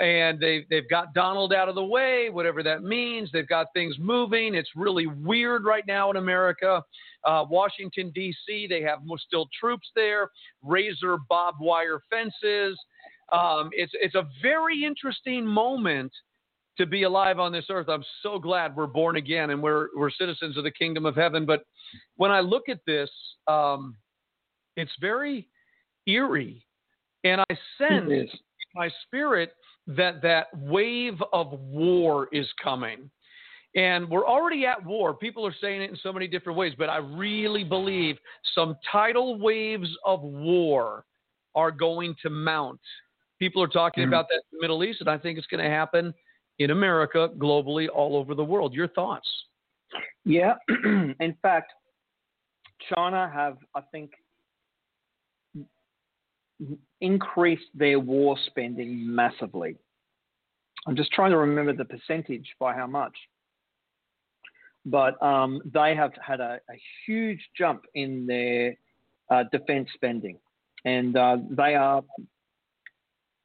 [0.00, 3.30] And they they've got Donald out of the way, whatever that means.
[3.32, 4.54] They've got things moving.
[4.54, 6.84] It's really weird right now in America.
[7.24, 8.68] Uh, Washington D.C.
[8.68, 10.30] They have still troops there.
[10.62, 12.78] Razor barbed wire fences.
[13.32, 16.12] Um, it's it's a very interesting moment
[16.78, 17.88] to be alive on this earth.
[17.88, 21.44] I'm so glad we're born again and we're we're citizens of the kingdom of heaven.
[21.44, 21.64] But
[22.16, 23.10] when I look at this,
[23.46, 23.96] um,
[24.76, 25.48] it's very
[26.06, 26.64] eerie,
[27.24, 28.28] and I sense in
[28.74, 29.52] my spirit
[29.88, 33.10] that that wave of war is coming.
[33.74, 35.14] And we're already at war.
[35.14, 38.16] People are saying it in so many different ways, but I really believe
[38.54, 41.04] some tidal waves of war
[41.54, 42.80] are going to mount.
[43.38, 44.12] People are talking mm-hmm.
[44.12, 46.14] about that in the Middle East, and I think it's going to happen
[46.58, 48.74] in America, globally, all over the world.
[48.74, 49.28] Your thoughts?
[50.24, 50.54] Yeah.
[50.68, 51.72] in fact,
[52.94, 54.12] China have, I think,
[57.00, 59.76] increased their war spending massively.
[60.86, 63.16] I'm just trying to remember the percentage by how much.
[64.86, 68.74] But um, they have had a, a, huge jump in their
[69.30, 70.38] uh, defense spending.
[70.84, 72.02] And uh, they are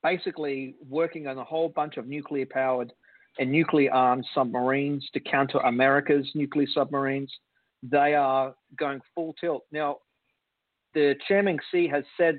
[0.03, 2.93] basically working on a whole bunch of nuclear powered
[3.39, 7.31] and nuclear armed submarines to counter America's nuclear submarines.
[7.81, 9.63] They are going full tilt.
[9.71, 9.97] Now,
[10.93, 12.37] the Chairman Xi has said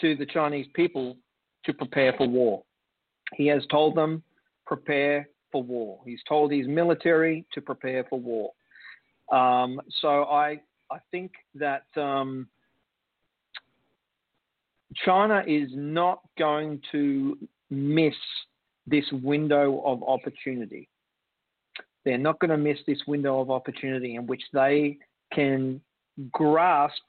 [0.00, 1.16] to the Chinese people
[1.64, 2.62] to prepare for war.
[3.34, 4.22] He has told them,
[4.66, 6.00] prepare for war.
[6.04, 8.52] He's told his military to prepare for war.
[9.32, 12.48] Um, so I, I think that um,
[15.04, 17.38] China is not going to
[17.70, 18.14] miss
[18.90, 20.88] this window of opportunity.
[22.04, 24.98] They're not going to miss this window of opportunity in which they
[25.32, 25.80] can
[26.32, 27.02] grasp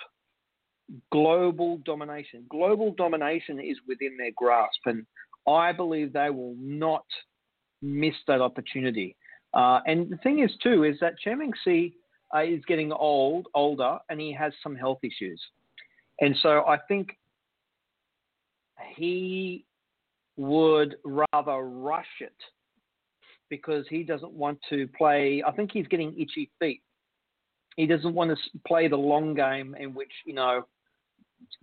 [1.12, 2.46] global domination.
[2.50, 5.06] Global domination is within their grasp, and
[5.48, 7.06] I believe they will not
[7.82, 9.16] miss that opportunity.
[9.54, 11.96] Uh, and the thing is, too, is that Xi
[12.34, 15.42] uh, is getting old, older, and he has some health issues.
[16.20, 17.18] And so I think
[18.96, 19.66] he
[20.38, 22.36] would rather rush it
[23.50, 25.44] because he doesn't want to play.
[25.46, 26.82] I think he's getting itchy feet.
[27.76, 30.64] He doesn't want to play the long game in which you know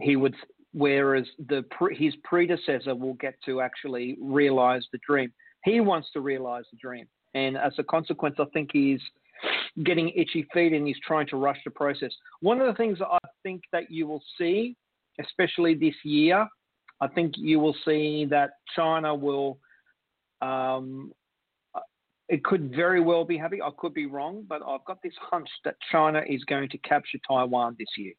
[0.01, 0.35] he would,
[0.73, 5.33] whereas the his predecessor will get to actually realize the dream.
[5.65, 9.01] He wants to realize the dream, and as a consequence, I think he's
[9.85, 12.13] getting itchy feet and he's trying to rush the process.
[12.41, 14.77] One of the things I think that you will see,
[15.21, 16.47] especially this year,
[17.01, 19.59] I think you will see that China will.
[20.43, 21.13] Um,
[22.29, 23.63] it could very well be happy.
[23.63, 27.19] I could be wrong, but I've got this hunch that China is going to capture
[27.27, 28.13] Taiwan this year,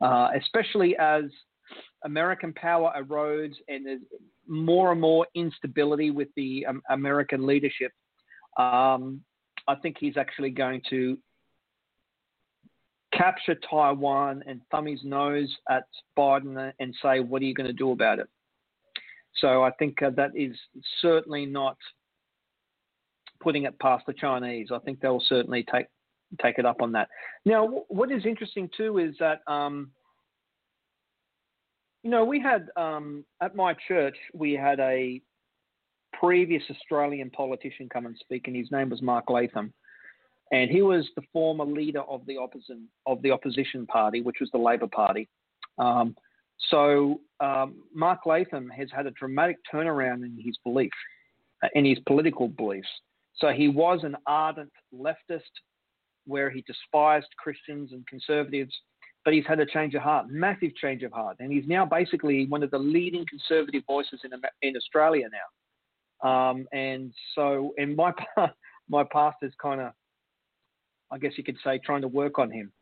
[0.00, 1.24] uh, especially as
[2.04, 4.00] American power erodes and there's
[4.46, 7.92] more and more instability with the um, American leadership.
[8.58, 9.20] Um,
[9.66, 11.18] I think he's actually going to
[13.18, 15.84] capture Taiwan and thumb his nose at
[16.16, 18.28] Biden and say, what are you going to do about it?
[19.40, 20.56] So I think uh, that is
[21.00, 21.76] certainly not
[23.40, 24.68] putting it past the Chinese.
[24.72, 25.86] I think they'll certainly take
[26.42, 27.08] take it up on that.
[27.46, 29.90] Now, what is interesting too is that um,
[32.02, 35.20] you know we had um, at my church we had a
[36.18, 39.72] previous Australian politician come and speak, and his name was Mark Latham,
[40.52, 44.50] and he was the former leader of the opposition of the opposition party, which was
[44.50, 45.28] the Labor Party.
[45.78, 46.16] Um,
[46.70, 50.90] so um, Mark Latham has had a dramatic turnaround in his belief,
[51.62, 52.88] uh, in his political beliefs.
[53.36, 55.42] So he was an ardent leftist,
[56.26, 58.74] where he despised Christians and conservatives,
[59.24, 62.46] but he's had a change of heart, massive change of heart, and he's now basically
[62.46, 64.32] one of the leading conservative voices in
[64.62, 65.38] in Australia now.
[66.28, 68.12] Um, and so, and my
[68.88, 69.92] my pastor's kind of
[71.10, 72.72] I guess you could say, trying to work on him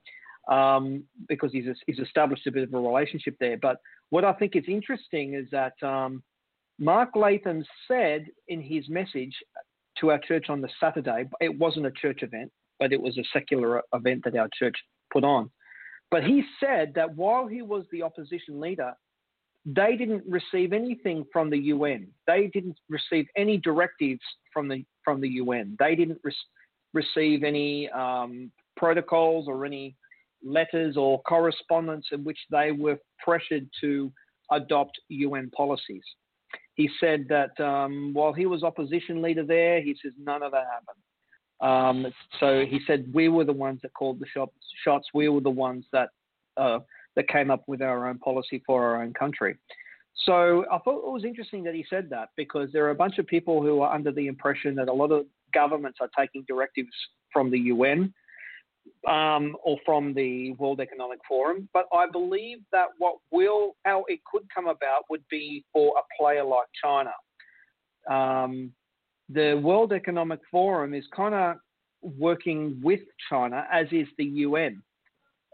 [0.49, 3.57] um, because he's, he's established a bit of a relationship there.
[3.57, 3.79] But
[4.11, 6.23] what I think is interesting is that um,
[6.79, 9.35] Mark Latham said in his message
[10.01, 13.25] to our church on the Saturday, it wasn't a church event, but it was a
[13.33, 14.77] secular event that our church
[15.13, 15.51] put on.
[16.11, 18.93] But he said that while he was the opposition leader,
[19.65, 22.09] they didn't receive anything from the UN.
[22.27, 24.21] They didn't receive any directives
[24.53, 25.77] from the from the UN.
[25.81, 26.33] They didn't re-
[26.93, 29.97] receive any um, protocols or any
[30.45, 34.13] letters or correspondence in which they were pressured to
[34.51, 36.05] adopt UN policies.
[36.75, 40.65] He said that um, while he was opposition leader there, he says none of that
[40.73, 41.03] happened.
[41.61, 44.27] Um, so he said we were the ones that called the
[44.85, 45.09] shots.
[45.15, 46.11] We were the ones that
[46.59, 46.81] uh,
[47.17, 49.57] that came up with our own policy for our own country.
[50.25, 53.19] So I thought it was interesting that he said that because there are a bunch
[53.19, 55.27] of people who are under the impression that a lot of
[55.61, 56.97] governments are taking directives
[57.33, 58.13] from the UN
[59.09, 61.69] um, or from the World Economic Forum.
[61.73, 66.05] But I believe that what will, how it could come about would be for a
[66.19, 67.13] player like China.
[68.09, 68.73] Um,
[69.29, 71.57] the World Economic Forum is kind of
[72.19, 74.83] working with China, as is the UN.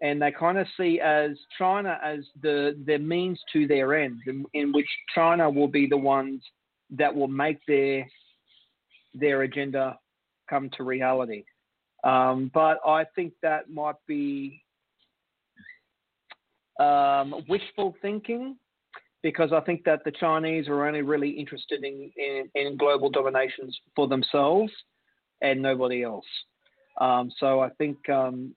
[0.02, 4.44] And they kind of see as China as the, the means to their end, in,
[4.52, 6.42] in which China will be the ones
[6.90, 8.06] that will make their
[9.14, 9.98] their agenda
[10.48, 11.44] come to reality.
[12.04, 14.62] Um, but I think that might be
[16.80, 18.56] um, wishful thinking
[19.22, 23.78] because I think that the Chinese are only really interested in, in, in global dominations
[23.94, 24.72] for themselves
[25.42, 26.26] and nobody else.
[27.00, 28.54] Um, so I think um,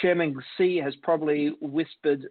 [0.00, 2.26] Chairman Xi has probably whispered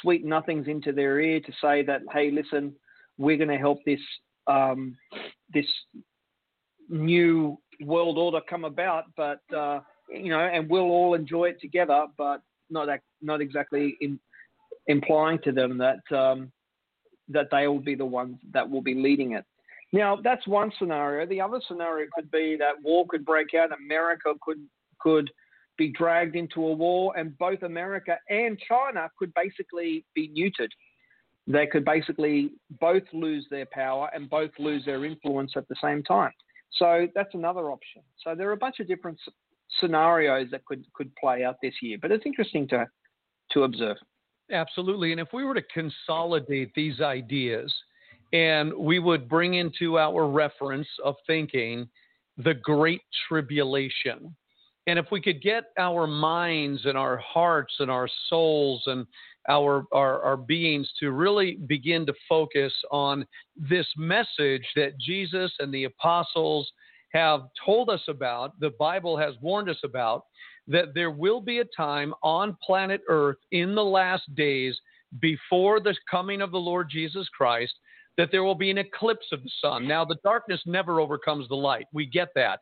[0.00, 2.74] sweet nothings into their ear to say that, hey, listen,
[3.18, 4.00] we're going to help this
[4.46, 4.96] um,
[5.56, 5.66] this
[6.88, 9.80] new world order come about, but uh,
[10.10, 12.88] you know, and we'll all enjoy it together, but not
[13.22, 14.18] not exactly in,
[14.86, 16.52] implying to them that um,
[17.28, 19.44] that they will be the ones that will be leading it.
[19.92, 21.26] Now, that's one scenario.
[21.26, 23.70] The other scenario could be that war could break out.
[23.72, 24.60] America could
[25.00, 25.30] could
[25.78, 30.72] be dragged into a war, and both America and China could basically be neutered.
[31.46, 36.02] They could basically both lose their power and both lose their influence at the same
[36.02, 36.32] time.
[36.72, 38.02] So that's another option.
[38.22, 39.18] So there are a bunch of different
[39.80, 42.86] scenarios that could could play out this year, but it's interesting to
[43.52, 43.96] to observe.
[44.50, 47.72] Absolutely, and if we were to consolidate these ideas,
[48.32, 51.88] and we would bring into our reference of thinking
[52.36, 54.34] the Great Tribulation,
[54.86, 59.06] and if we could get our minds and our hearts and our souls and
[59.48, 63.26] our, our, our beings to really begin to focus on
[63.56, 66.70] this message that Jesus and the apostles
[67.12, 70.24] have told us about, the Bible has warned us about,
[70.68, 74.76] that there will be a time on planet Earth in the last days
[75.20, 77.72] before the coming of the Lord Jesus Christ
[78.16, 79.86] that there will be an eclipse of the sun.
[79.86, 81.86] Now, the darkness never overcomes the light.
[81.92, 82.60] We get that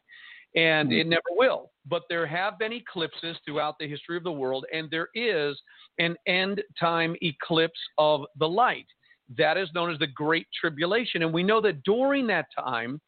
[0.55, 0.95] and hmm.
[0.99, 1.71] it never will.
[1.87, 5.61] But there have been eclipses throughout the history of the world, and there is
[5.99, 8.87] an end time eclipse of the light.
[9.37, 11.23] That is known as the Great Tribulation.
[11.23, 13.01] And we know that during that time,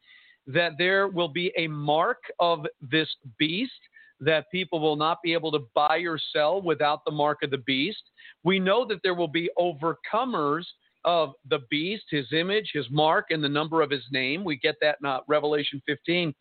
[0.47, 3.71] that there will be a mark of this beast
[4.19, 7.59] that people will not be able to buy or sell without the mark of the
[7.59, 8.01] beast.
[8.43, 10.63] We know that there will be overcomers
[11.05, 14.43] of the beast, his image, his mark, and the number of his name.
[14.43, 16.33] We get that in uh, Revelation 15.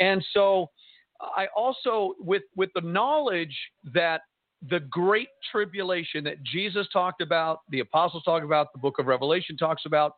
[0.00, 0.70] And so
[1.20, 3.56] I also, with, with the knowledge
[3.92, 4.22] that
[4.70, 9.56] the great tribulation that Jesus talked about, the apostles talk about, the book of Revelation
[9.56, 10.16] talks about,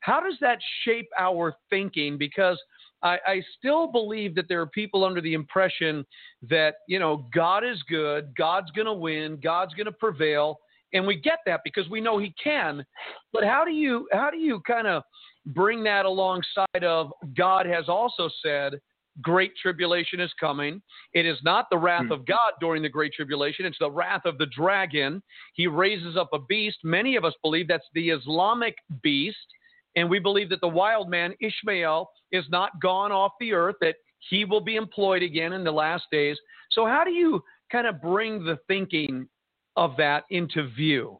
[0.00, 2.18] how does that shape our thinking?
[2.18, 2.60] Because
[3.02, 6.04] I, I, still believe that there are people under the impression
[6.48, 10.58] that, you know, God is good, God's going to win, God's going to prevail.
[10.92, 12.84] And we get that because we know he can.
[13.32, 15.02] But how do you how do you kind of
[15.46, 18.80] bring that alongside of God has also said
[19.22, 20.82] great tribulation is coming.
[21.12, 22.12] It is not the wrath hmm.
[22.12, 25.22] of God during the great tribulation, it's the wrath of the dragon.
[25.54, 26.78] He raises up a beast.
[26.84, 29.36] Many of us believe that's the Islamic beast.
[29.96, 33.96] And we believe that the wild man, Ishmael, is not gone off the earth, that
[34.28, 36.36] he will be employed again in the last days.
[36.72, 37.42] So, how do you
[37.72, 39.26] kind of bring the thinking
[39.76, 41.18] of that into view?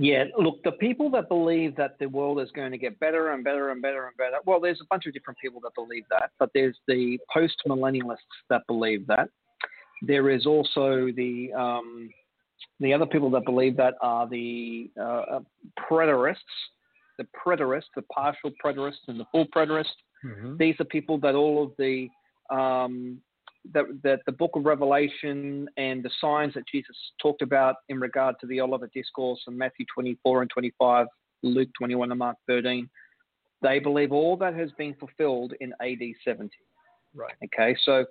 [0.00, 3.44] Yeah, look, the people that believe that the world is going to get better and
[3.44, 6.30] better and better and better, well, there's a bunch of different people that believe that,
[6.38, 8.16] but there's the post millennialists
[8.48, 9.28] that believe that.
[10.00, 12.08] There is also the um,
[12.80, 15.40] the other people that believe that are the uh,
[15.78, 16.36] preterists,
[17.18, 19.84] the preterists, the partial preterists, and the full preterists.
[20.24, 20.56] Mm-hmm.
[20.56, 22.08] These are people that all of the
[22.50, 23.18] um,
[23.72, 28.36] that, that the book of Revelation and the signs that Jesus talked about in regard
[28.40, 31.06] to the Olivet Discourse in Matthew 24 and 25,
[31.42, 32.88] Luke 21 and Mark 13,
[33.62, 36.50] they believe all that has been fulfilled in AD 70.
[37.14, 37.34] Right.
[37.44, 38.04] Okay, so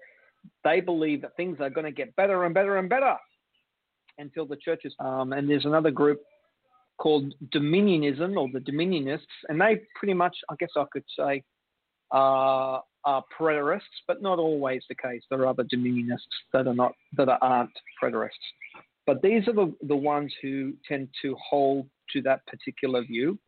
[0.63, 3.15] they believe that things are going to get better and better and better
[4.17, 4.93] until the churches.
[4.99, 6.21] Um, and there's another group
[6.97, 11.43] called Dominionism or the Dominionists, and they pretty much, I guess I could say,
[12.11, 15.23] uh, are preterists, but not always the case.
[15.29, 16.19] There are other dominionists
[16.53, 17.71] that are not that aren't
[18.01, 18.29] preterists.
[19.05, 23.39] But these are the, the ones who tend to hold to that particular view.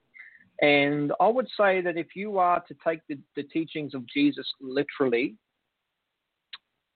[0.61, 4.45] And I would say that if you are to take the, the teachings of Jesus
[4.61, 5.35] literally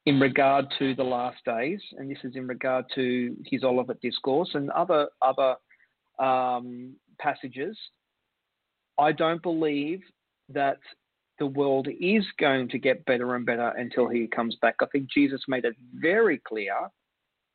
[0.06, 4.50] in regard to the last days, and this is in regard to his Olivet Discourse
[4.54, 5.56] and other other
[6.20, 7.78] um, passages,
[9.00, 10.02] I don't believe
[10.50, 10.78] that
[11.40, 14.76] the world is going to get better and better until he comes back.
[14.82, 16.74] I think Jesus made it very clear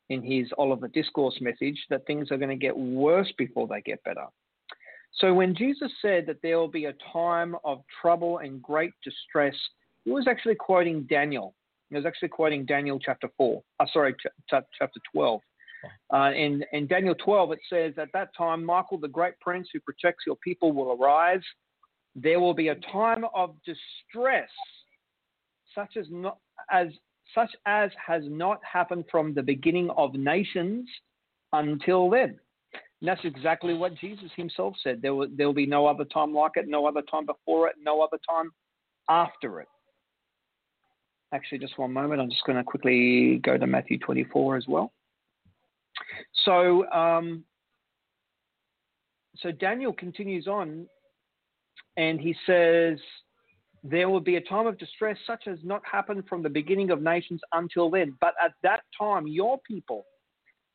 [0.09, 4.03] in his Olivet Discourse message that things are going to get worse before they get
[4.05, 4.27] better.
[5.13, 9.55] So when Jesus said that there will be a time of trouble and great distress,
[10.05, 11.55] he was actually quoting Daniel.
[11.89, 15.41] He was actually quoting Daniel chapter 4, uh, sorry, ch- ch- chapter 12.
[16.13, 19.81] Uh, in, in Daniel 12, it says, At that time, Michael, the great prince who
[19.81, 21.43] protects your people, will arise
[22.15, 24.51] there will be a time of distress,
[25.75, 26.39] such as not
[26.71, 26.89] as
[27.35, 30.89] such as has not happened from the beginning of nations
[31.53, 32.39] until then.
[33.01, 35.01] And that's exactly what Jesus himself said.
[35.01, 37.77] There will, there will be no other time like it, no other time before it,
[37.83, 38.51] no other time
[39.09, 39.69] after it.
[41.33, 42.21] actually, just one moment.
[42.21, 44.93] I'm just going to quickly go to Matthew 24 as well.
[46.45, 47.45] So, um,
[49.37, 50.87] so Daniel continues on,
[51.97, 52.99] and he says,
[53.83, 57.03] "There will be a time of distress such as not happened from the beginning of
[57.03, 58.17] nations until then.
[58.21, 60.07] But at that time, your people,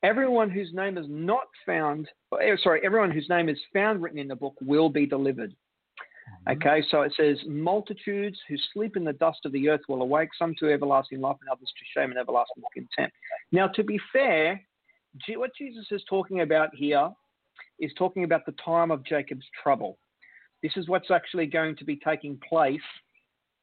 [0.02, 2.08] everyone whose name is not found,
[2.40, 6.52] eh, sorry, everyone whose name is found written in the book will be delivered." Mm-hmm.
[6.52, 10.30] Okay, so it says, multitudes who sleep in the dust of the earth will awake,
[10.36, 13.16] some to everlasting life and others to shame and everlasting contempt.
[13.52, 14.60] Now, to be fair,
[15.36, 17.10] what Jesus is talking about here
[17.78, 19.98] is talking about the time of Jacob's trouble.
[20.66, 22.80] This is what's actually going to be taking place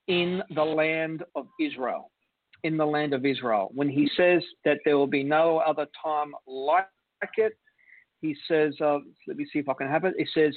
[0.08, 2.12] in the land of Israel.
[2.64, 3.72] In the land of Israel.
[3.74, 6.86] When he says that there will be no other time like
[7.36, 7.58] it,
[8.22, 10.14] he says, uh, let me see if I can have it.
[10.18, 10.56] He says,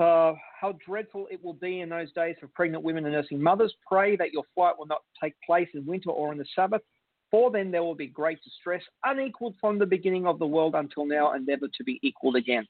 [0.00, 3.72] uh, how dreadful it will be in those days for pregnant women and nursing mothers.
[3.88, 6.82] Pray that your flight will not take place in winter or on the Sabbath,
[7.30, 11.06] for then there will be great distress, unequaled from the beginning of the world until
[11.06, 12.66] now, and never to be equaled again.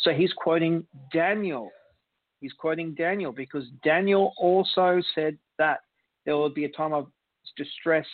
[0.00, 1.70] So he's quoting Daniel.
[2.44, 5.78] He's quoting Daniel because Daniel also said that
[6.26, 7.06] there will be a time of
[7.56, 8.04] distress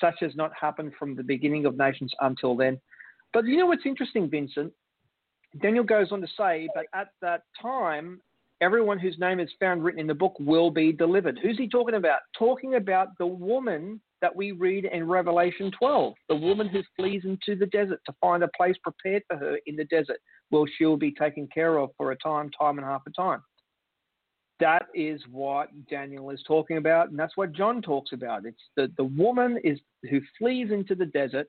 [0.00, 2.80] such as not happened from the beginning of nations until then.
[3.32, 4.72] But you know what's interesting, Vincent?
[5.60, 8.20] Daniel goes on to say, but at that time,
[8.60, 11.40] everyone whose name is found written in the book will be delivered.
[11.42, 12.20] Who's he talking about?
[12.38, 17.58] Talking about the woman that we read in Revelation 12, the woman who flees into
[17.58, 20.18] the desert to find a place prepared for her in the desert,
[20.50, 23.42] where she'll be taken care of for a time, time and half a time.
[24.62, 28.46] That is what Daniel is talking about, and that's what John talks about.
[28.46, 31.48] It's the, the woman is who flees into the desert,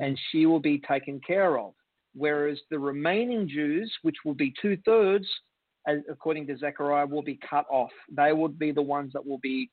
[0.00, 1.74] and she will be taken care of.
[2.12, 5.28] Whereas the remaining Jews, which will be two thirds,
[6.10, 7.92] according to Zechariah, will be cut off.
[8.10, 9.70] They would be the ones that will be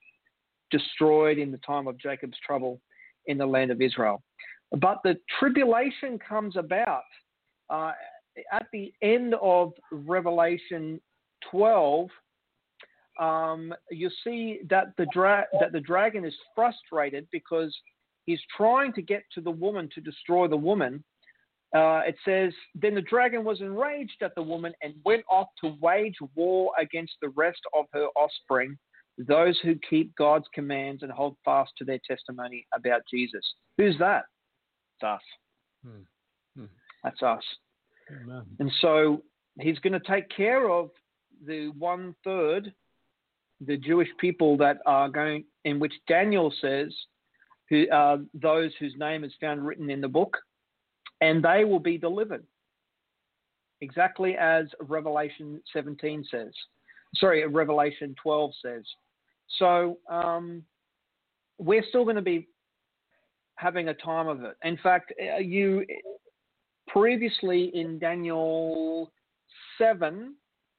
[0.69, 2.79] destroyed in the time of Jacob's trouble
[3.25, 4.21] in the land of Israel.
[4.69, 7.01] But the tribulation comes about
[7.71, 7.93] uh,
[8.51, 11.01] at the end of Revelation
[11.49, 12.09] 12.
[13.19, 17.75] Um, you see that the dra- that the dragon is frustrated because
[18.25, 21.03] he's trying to get to the woman to destroy the woman.
[21.75, 25.75] Uh, it says, Then the dragon was enraged at the woman and went off to
[25.81, 28.77] wage war against the rest of her offspring
[29.17, 33.41] those who keep God's commands and hold fast to their testimony about Jesus.
[33.77, 34.25] Who's that?
[34.95, 35.21] It's us.
[35.83, 36.01] Hmm.
[36.55, 36.65] Hmm.
[37.03, 37.43] That's us.
[38.11, 38.43] Amen.
[38.59, 39.23] And so
[39.59, 40.89] he's going to take care of
[41.45, 42.73] the one third,
[43.65, 46.93] the Jewish people that are going, in which Daniel says,
[47.69, 50.37] who are those whose name is found written in the book,
[51.21, 52.45] and they will be delivered.
[53.81, 56.51] Exactly as Revelation 17 says.
[57.15, 58.83] Sorry, Revelation 12 says.
[59.59, 60.63] So um,
[61.57, 62.47] we're still going to be
[63.55, 64.55] having a time of it.
[64.63, 65.85] In fact, uh, you
[66.87, 69.11] previously in Daniel
[69.77, 70.35] 7,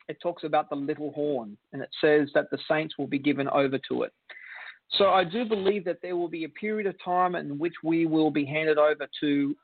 [0.09, 3.49] it talks about the little horn, and it says that the saints will be given
[3.49, 4.13] over to it.
[4.93, 8.07] So I do believe that there will be a period of time in which we
[8.07, 9.55] will be handed over to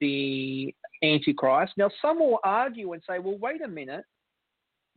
[0.00, 1.74] the Antichrist.
[1.76, 4.04] Now, some will argue and say, well, wait a minute.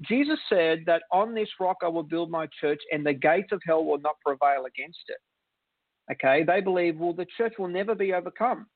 [0.02, 3.62] Jesus said that on this rock I will build my church and the gates of
[3.66, 5.18] hell will not prevail against it.
[6.12, 8.68] Okay, they believe, well, the church will never be overcome.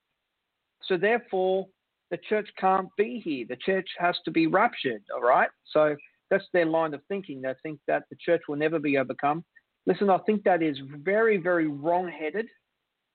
[0.82, 1.66] So therefore,
[2.10, 3.46] the church can't be here.
[3.48, 5.48] The church has to be raptured, all right?
[5.72, 5.96] So
[6.30, 7.42] that's their line of thinking.
[7.42, 9.44] They think that the church will never be overcome.
[9.86, 12.46] Listen, I think that is very, very wrong headed,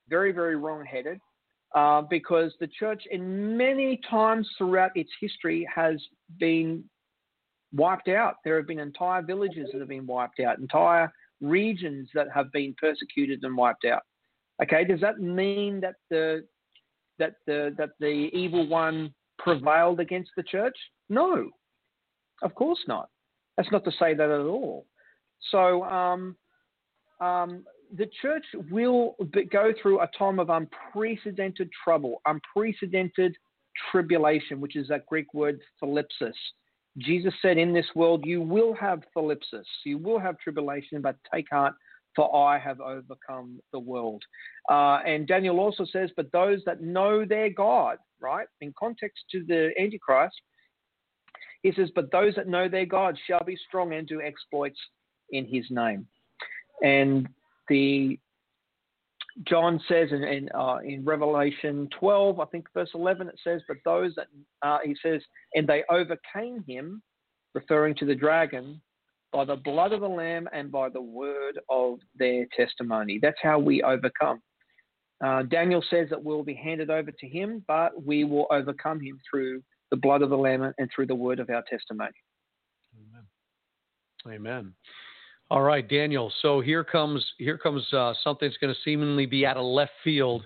[0.10, 1.20] very, very wrong headed,
[1.76, 6.02] uh, because the church, in many times throughout its history, has
[6.40, 6.84] been
[7.74, 8.36] wiped out.
[8.44, 11.12] There have been entire villages that have been wiped out, entire
[11.42, 14.02] regions that have been persecuted and wiped out.
[14.64, 16.46] Okay, does that mean that the
[17.20, 20.76] that the that the evil one prevailed against the church?
[21.10, 21.50] No,
[22.46, 23.10] of course not.
[23.58, 24.86] That's not to say that at all.
[25.52, 26.36] So um,
[27.20, 27.64] um,
[27.98, 29.16] the church will
[29.52, 33.36] go through a time of unprecedented trouble, unprecedented
[33.92, 36.34] tribulation, which is that Greek word thlipsis.
[36.98, 41.48] Jesus said, In this world you will have thlipsis, you will have tribulation, but take
[41.52, 41.74] heart,
[42.16, 44.24] for I have overcome the world.
[44.70, 48.48] Uh, and Daniel also says, But those that know their God, right?
[48.62, 50.36] In context to the Antichrist,
[51.66, 54.78] he says, But those that know their God shall be strong and do exploits
[55.32, 56.06] in his name.
[56.84, 57.28] And
[57.70, 58.20] the
[59.48, 63.78] John says in in, uh, in, Revelation 12, I think verse 11, it says, "But
[63.84, 64.28] those that
[64.62, 65.22] uh, he says,
[65.56, 67.02] and they overcame him,
[67.56, 68.80] referring to the dragon,
[69.34, 73.18] by the blood of the Lamb and by the word of their testimony.
[73.20, 74.40] That's how we overcome.
[75.26, 79.20] Uh, Daniel says that we'll be handed over to him, but we will overcome him
[79.30, 79.64] through
[79.96, 82.12] the blood of the Lamb and through the word of our testimony.
[83.00, 84.36] Amen.
[84.36, 84.74] Amen.
[85.50, 86.32] All right, Daniel.
[86.42, 89.94] So here comes here comes uh, something that's going to seemingly be out of left
[90.04, 90.46] field,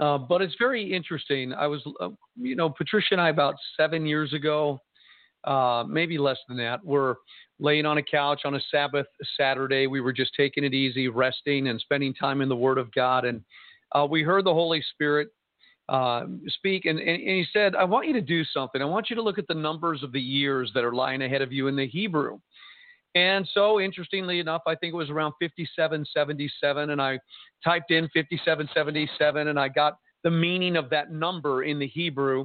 [0.00, 1.52] uh, but it's very interesting.
[1.52, 4.78] I was, uh, you know, Patricia and I about seven years ago,
[5.44, 7.18] uh, maybe less than that, were
[7.58, 9.06] laying on a couch on a Sabbath
[9.36, 9.88] Saturday.
[9.88, 13.26] We were just taking it easy, resting and spending time in the Word of God,
[13.26, 13.42] and
[13.92, 15.28] uh, we heard the Holy Spirit
[15.90, 18.80] uh, speak, and, and, and, he said, I want you to do something.
[18.80, 21.42] I want you to look at the numbers of the years that are lying ahead
[21.42, 22.38] of you in the Hebrew.
[23.16, 27.18] And so, interestingly enough, I think it was around 5777, and I
[27.64, 32.44] typed in 5777, and I got the meaning of that number in the Hebrew.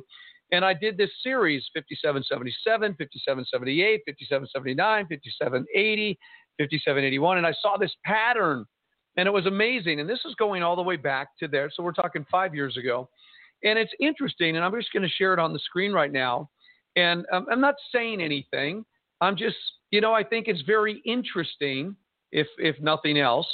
[0.51, 6.19] And I did this series 5777, 5778, 5779, 5780,
[6.57, 8.65] 5781, and I saw this pattern
[9.17, 9.99] and it was amazing.
[9.99, 11.69] And this is going all the way back to there.
[11.73, 13.09] So we're talking five years ago.
[13.63, 14.55] And it's interesting.
[14.55, 16.49] And I'm just going to share it on the screen right now.
[16.95, 18.85] And um, I'm not saying anything.
[19.21, 19.57] I'm just,
[19.91, 21.95] you know, I think it's very interesting,
[22.31, 23.47] if, if nothing else,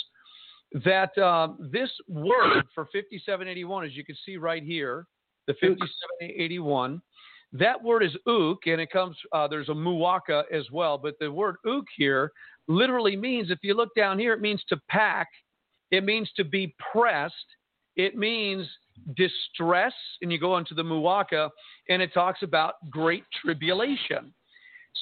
[0.85, 5.05] that uh, this word for 5781, as you can see right here,
[5.47, 7.01] the 5781,
[7.53, 11.31] that word is ook, and it comes, uh, there's a muwaka as well, but the
[11.31, 12.31] word ook here
[12.67, 15.27] literally means, if you look down here, it means to pack
[15.91, 17.35] it means to be pressed.
[17.95, 18.67] It means
[19.15, 19.93] distress.
[20.21, 21.49] And you go into the Muwaka,
[21.89, 24.33] and it talks about great tribulation.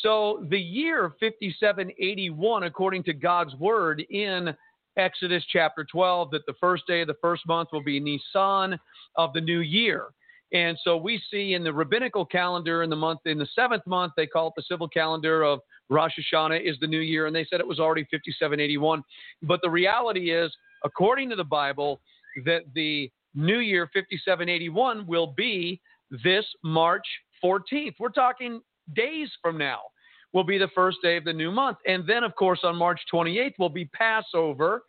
[0.02, 4.56] So the year 5781, according to God's word in
[4.98, 8.80] Exodus chapter 12, that the first day of the first month will be Nisan
[9.16, 10.08] of the new year.
[10.52, 14.14] And so we see in the rabbinical calendar in the month, in the seventh month,
[14.18, 15.60] they call it the civil calendar of
[15.90, 17.28] Rosh Hashanah is the new year.
[17.28, 19.04] And they said it was already 5781.
[19.44, 20.52] But the reality is
[20.84, 22.02] according to the Bible,
[22.46, 25.80] that the new year 5781 will be
[26.12, 27.06] this March
[27.44, 27.94] 14th.
[28.00, 28.62] We're talking
[28.96, 29.80] days from now
[30.34, 31.78] will be the first day of the new month.
[31.88, 34.84] And then, of course, on March 28th will be Passover.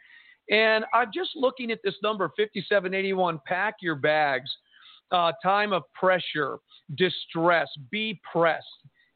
[0.50, 4.50] And I'm just looking at this number 5781 pack your bags,
[5.12, 6.58] uh, time of pressure,
[6.96, 8.66] distress, be pressed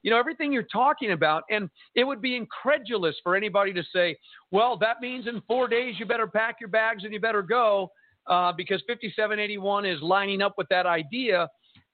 [0.04, 1.44] you know, everything you're talking about.
[1.50, 4.16] And it would be incredulous for anybody to say,
[4.52, 7.90] well, that means in four days you better pack your bags and you better go
[8.26, 11.48] uh, because 5781 is lining up with that idea.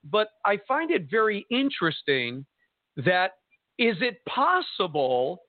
[0.04, 2.46] But I find it very interesting
[2.96, 3.32] that
[3.78, 5.42] is it possible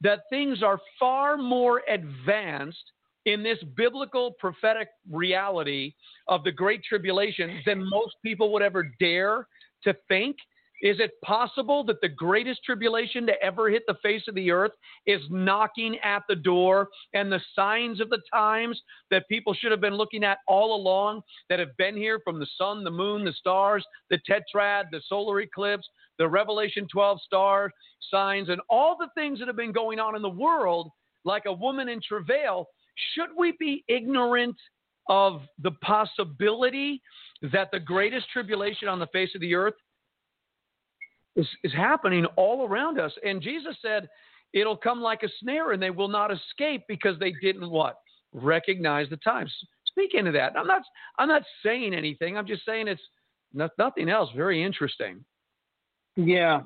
[0.00, 2.92] that things are far more advanced
[3.26, 5.92] in this biblical prophetic reality
[6.28, 9.46] of the Great Tribulation than most people would ever dare
[9.84, 10.36] to think?
[10.80, 14.72] Is it possible that the greatest tribulation to ever hit the face of the earth
[15.06, 19.80] is knocking at the door and the signs of the times that people should have
[19.80, 23.32] been looking at all along that have been here from the sun, the moon, the
[23.32, 27.72] stars, the tetrad, the solar eclipse, the Revelation 12 star
[28.10, 30.90] signs, and all the things that have been going on in the world,
[31.24, 32.68] like a woman in travail?
[33.14, 34.56] Should we be ignorant
[35.08, 37.00] of the possibility
[37.52, 39.74] that the greatest tribulation on the face of the earth
[41.36, 43.12] is, is happening all around us.
[43.24, 44.08] And Jesus said,
[44.52, 47.98] it'll come like a snare and they will not escape because they didn't what?
[48.32, 49.52] Recognize the times.
[49.86, 50.52] Speak into that.
[50.56, 50.82] I'm not
[51.18, 52.36] I'm not saying anything.
[52.36, 53.02] I'm just saying it's
[53.52, 54.28] not, nothing else.
[54.36, 55.24] Very interesting.
[56.16, 56.62] Yeah.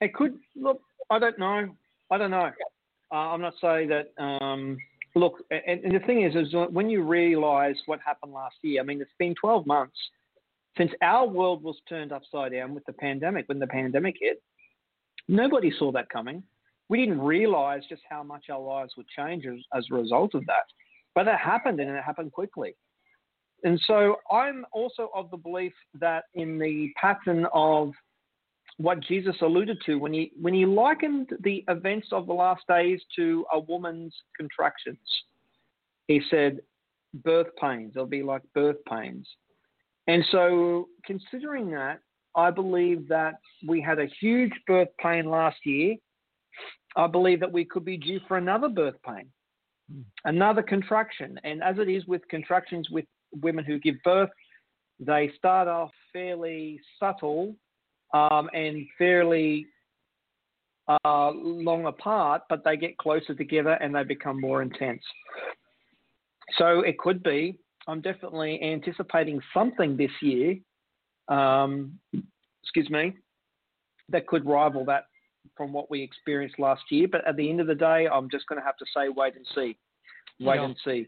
[0.00, 0.80] It could look
[1.10, 1.74] I don't know.
[2.10, 2.50] I don't know.
[3.10, 4.78] Uh, I'm not saying that um,
[5.14, 8.84] look and, and the thing is is when you realize what happened last year, I
[8.84, 9.96] mean it's been 12 months
[10.76, 14.42] since our world was turned upside down with the pandemic, when the pandemic hit,
[15.28, 16.42] nobody saw that coming.
[16.88, 20.46] We didn't realize just how much our lives would change as, as a result of
[20.46, 20.64] that.
[21.14, 22.74] But it happened and it happened quickly.
[23.64, 27.92] And so I'm also of the belief that in the pattern of
[28.76, 33.00] what Jesus alluded to when he when he likened the events of the last days
[33.16, 34.98] to a woman's contractions.
[36.06, 36.60] He said,
[37.24, 39.28] birth pains, they'll be like birth pains.
[40.08, 42.00] And so, considering that,
[42.34, 43.34] I believe that
[43.66, 45.96] we had a huge birth pain last year.
[46.96, 49.26] I believe that we could be due for another birth pain,
[50.24, 51.38] another contraction.
[51.44, 53.04] And as it is with contractions with
[53.42, 54.30] women who give birth,
[54.98, 57.54] they start off fairly subtle
[58.14, 59.66] um, and fairly
[60.88, 65.02] uh, long apart, but they get closer together and they become more intense.
[66.56, 70.56] So it could be I'm definitely anticipating something this year.
[71.28, 71.98] Um,
[72.62, 73.14] excuse me,
[74.10, 75.06] that could rival that
[75.56, 77.08] from what we experienced last year.
[77.10, 79.34] But at the end of the day, I'm just going to have to say, wait
[79.36, 79.76] and see,
[80.38, 80.64] wait Yeah.
[80.66, 81.06] and see.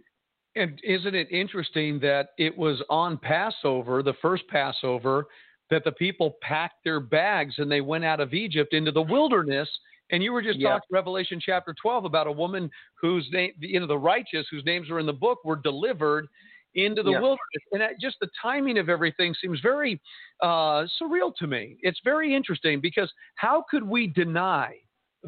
[0.56, 5.26] And isn't it interesting that it was on Passover, the first Passover,
[5.70, 9.68] that the people packed their bags and they went out of Egypt into the wilderness?
[10.10, 10.70] And you were just Yeah.
[10.70, 14.90] talking Revelation chapter 12 about a woman whose name, you know, the righteous whose names
[14.90, 16.26] are in the book were delivered
[16.74, 17.20] into the Yeah.
[17.20, 17.62] wilderness.
[17.72, 20.00] And that, just the timing of everything seems very
[20.42, 21.78] uh, surreal to me.
[21.82, 24.78] It's very interesting because how could we deny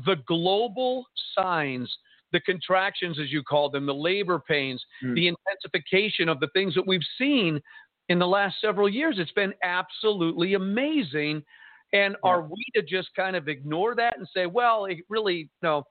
[0.07, 1.95] the global signs,
[2.33, 5.15] the contractions, as you call them, the labor pains, Mm.
[5.15, 7.61] the intensification of the things that we've seen
[8.09, 9.19] in the last several years?
[9.19, 11.45] It's been absolutely amazing.
[11.93, 12.31] And Yeah.
[12.31, 15.85] are we to just kind of ignore that and say, well, it really, no,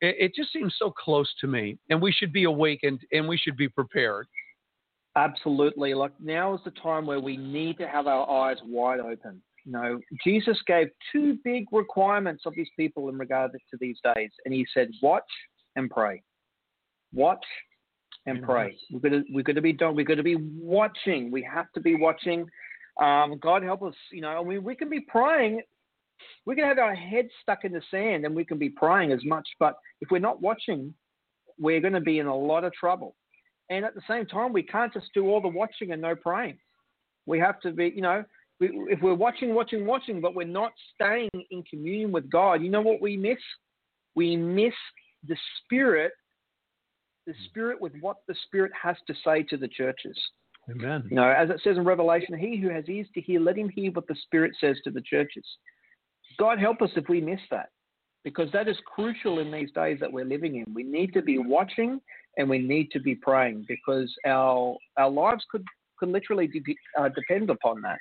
[0.00, 3.36] it, it just seems so close to me, and we should be awakened and we
[3.36, 4.28] should be prepared.
[5.18, 5.94] Absolutely.
[5.94, 9.42] Like now is the time where we need to have our eyes wide open.
[9.64, 14.30] You know, Jesus gave two big requirements of his people in regard to these days,
[14.44, 15.24] and he said, "Watch
[15.74, 16.22] and pray.
[17.12, 17.44] Watch
[18.26, 18.78] and pray.
[18.92, 19.96] We're gonna we're gonna be done.
[19.96, 21.32] We're gonna be watching.
[21.32, 22.46] We have to be watching.
[23.00, 23.94] Um, God help us.
[24.12, 25.62] You know, I mean, we can be praying.
[26.46, 29.24] We can have our heads stuck in the sand, and we can be praying as
[29.24, 29.48] much.
[29.58, 30.94] But if we're not watching,
[31.58, 33.14] we're going to be in a lot of trouble.
[33.70, 36.58] And at the same time, we can't just do all the watching and no praying.
[37.26, 38.24] We have to be, you know,
[38.60, 42.70] we, if we're watching, watching, watching, but we're not staying in communion with God, you
[42.70, 43.38] know what we miss?
[44.14, 44.74] We miss
[45.26, 46.12] the Spirit,
[47.26, 47.44] the hmm.
[47.46, 50.18] Spirit with what the Spirit has to say to the churches.
[50.70, 51.04] Amen.
[51.08, 53.68] You know, as it says in Revelation, he who has ears to hear, let him
[53.68, 55.44] hear what the Spirit says to the churches.
[56.38, 57.70] God help us if we miss that,
[58.22, 60.74] because that is crucial in these days that we're living in.
[60.74, 62.00] We need to be watching
[62.38, 65.64] and we need to be praying because our our lives could
[65.98, 67.98] could literally de- uh, depend upon that.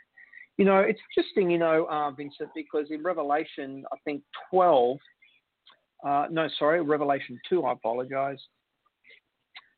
[0.58, 4.98] You know, it's interesting, you know, uh, Vincent, because in Revelation, I think 12,
[6.06, 8.40] uh, no, sorry, Revelation 2, I apologize.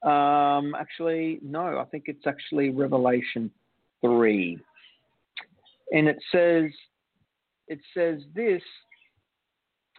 [0.05, 3.51] Um, actually, no, I think it's actually Revelation
[4.01, 4.57] 3.
[5.91, 6.72] And it says,
[7.68, 8.62] it says this,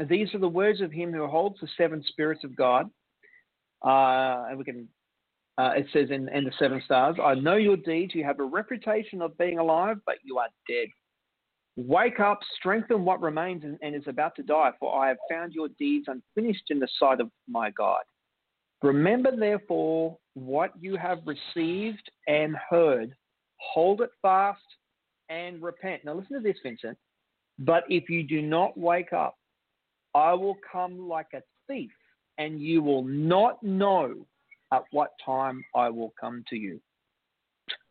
[0.08, 2.88] these are the words of him who holds the seven spirits of God.
[3.84, 4.88] Uh, and we can,
[5.58, 8.14] uh, it says in, in the seven stars, I know your deeds.
[8.14, 10.88] You have a reputation of being alive, but you are dead.
[11.76, 15.54] Wake up, strengthen what remains and, and is about to die, for I have found
[15.54, 18.02] your deeds unfinished in the sight of my God.
[18.82, 23.14] Remember, therefore, what you have received and heard,
[23.56, 24.60] hold it fast
[25.28, 26.04] and repent.
[26.04, 26.98] Now, listen to this, Vincent.
[27.58, 29.36] But if you do not wake up,
[30.14, 31.92] I will come like a thief,
[32.38, 34.14] and you will not know
[34.72, 36.80] at what time I will come to you.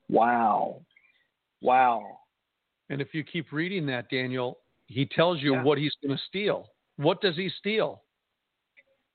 [0.09, 0.81] Wow.
[1.61, 2.19] Wow.
[2.89, 5.63] And if you keep reading that, Daniel, he tells you Yeah.
[5.63, 6.71] what he's going to steal.
[6.95, 8.03] What does he steal?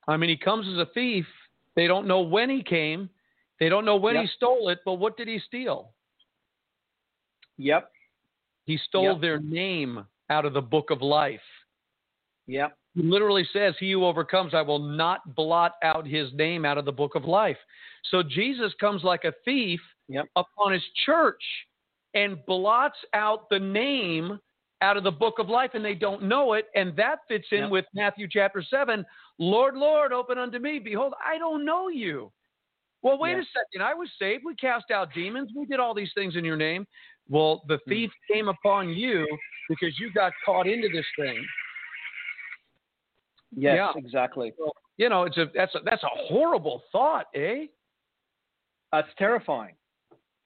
[0.06, 1.26] I mean, he comes as a thief.
[1.74, 3.10] They don't know when he came.
[3.58, 4.22] They don't know when Yep.
[4.22, 5.92] he stole it, but what did he steal?
[7.56, 7.90] Yep.
[8.64, 9.20] He stole Yep.
[9.20, 11.42] their name out of the book of life.
[12.46, 12.76] Yep.
[12.94, 16.84] He literally says, He who overcomes, I will not blot out his name out of
[16.84, 17.56] the book of life.
[18.10, 20.26] So Jesus comes like a thief Yep.
[20.36, 21.42] upon his church
[22.12, 24.38] and blots out the name
[24.82, 26.68] out of the book of life, and they don't know it.
[26.74, 27.70] And that fits in Yep.
[27.70, 29.04] with Matthew chapter 7
[29.38, 30.78] Lord, Lord, open unto me.
[30.78, 32.30] Behold, I don't know you.
[33.02, 33.42] Well, wait Yeah.
[33.42, 33.82] a second.
[33.82, 34.44] I was saved.
[34.44, 35.50] We cast out demons.
[35.54, 36.86] We did all these things in your name.
[37.28, 37.90] Well, the hmm.
[37.90, 39.26] thief came upon you
[39.68, 41.44] because you got caught into this thing.
[43.56, 43.92] Yes, Yeah.
[43.96, 44.52] exactly.
[44.96, 47.66] You know, it's a that's a that's a horrible thought, eh?
[48.92, 49.74] It's terrifying.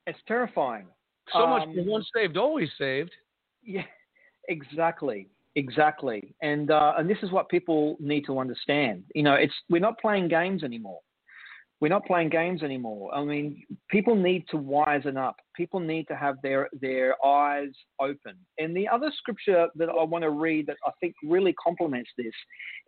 [0.06, 0.86] It's terrifying.
[1.32, 3.14] So much Um, for once saved, always saved.
[3.62, 3.84] Yeah,
[4.48, 6.34] exactly, exactly.
[6.40, 9.04] And uh, and this is what people need to understand.
[9.14, 11.00] You know, it's we're not playing games anymore.
[11.80, 13.14] We're not playing games anymore.
[13.14, 15.36] I mean, people need to wisen up.
[15.54, 17.70] People need to have their their eyes
[18.00, 18.34] open.
[18.58, 22.34] And the other scripture that I want to read that I think really complements this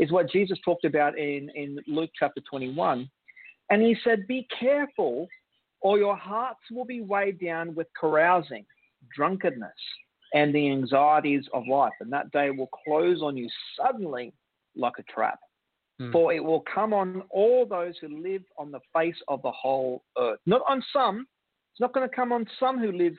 [0.01, 3.09] is what Jesus talked about in in Luke chapter 21.
[3.71, 5.29] And he said, "Be careful,
[5.81, 8.67] or your hearts will be weighed down with carousing,
[9.15, 9.71] drunkenness."
[10.33, 14.33] and the anxieties of life, and that day will close on you suddenly
[14.77, 15.39] like a trap.
[16.01, 16.13] Hmm.
[16.13, 20.03] For it will come on all those who live on the face of the whole
[20.17, 20.41] earth.
[20.47, 21.27] Not on some.
[21.73, 23.13] It's not going to come on some who live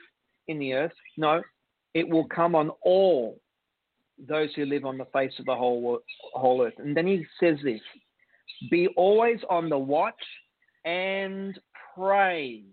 [0.48, 0.94] in the earth.
[1.16, 1.44] No,
[1.94, 3.40] it will come on all
[4.28, 6.00] those who live on the face of the whole
[6.34, 6.74] whole earth.
[6.80, 7.82] And then he says this:
[8.72, 10.16] Be always on the watch
[10.84, 11.60] and
[11.96, 12.64] pray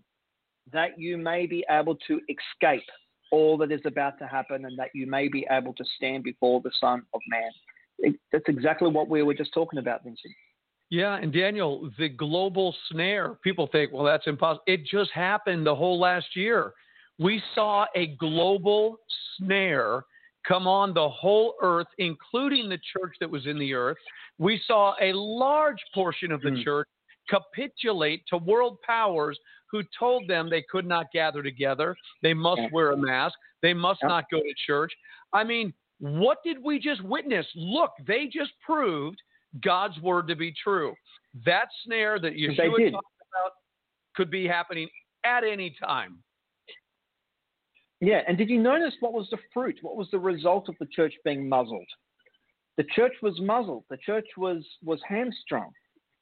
[0.73, 2.83] that you may be able to escape
[3.31, 6.61] all that is about to happen and that you may be able to stand before
[6.61, 7.51] the Son of Man.
[8.01, 10.33] It's exactly what we were just talking about, Vincent.
[10.89, 14.63] Yeah, and Daniel, the global snare, people think, well, that's impossible.
[14.65, 16.73] It just happened the whole last year.
[17.19, 18.97] We saw a global
[19.37, 20.03] snare
[20.47, 23.97] come on the whole earth, including the church that was in the earth.
[24.39, 26.63] We saw a large portion of the mm.
[26.63, 26.87] church
[27.29, 29.37] capitulate to world powers
[29.71, 33.99] who told them they could not gather together, they must wear a mask, they must
[34.01, 34.91] not go to church.
[35.31, 37.45] I mean, what did we just witness?
[37.55, 39.17] Look, they just proved
[39.63, 40.93] God's word to be true.
[41.45, 43.51] That snare that Yeshua talked about
[44.15, 44.87] could be happening
[45.23, 46.19] at any time.
[48.01, 49.77] Yeah, and did you notice what was the fruit?
[49.81, 51.87] What was the result of the church being muzzled?
[52.77, 53.83] The church was muzzled.
[53.89, 55.71] The church was was hamstrung.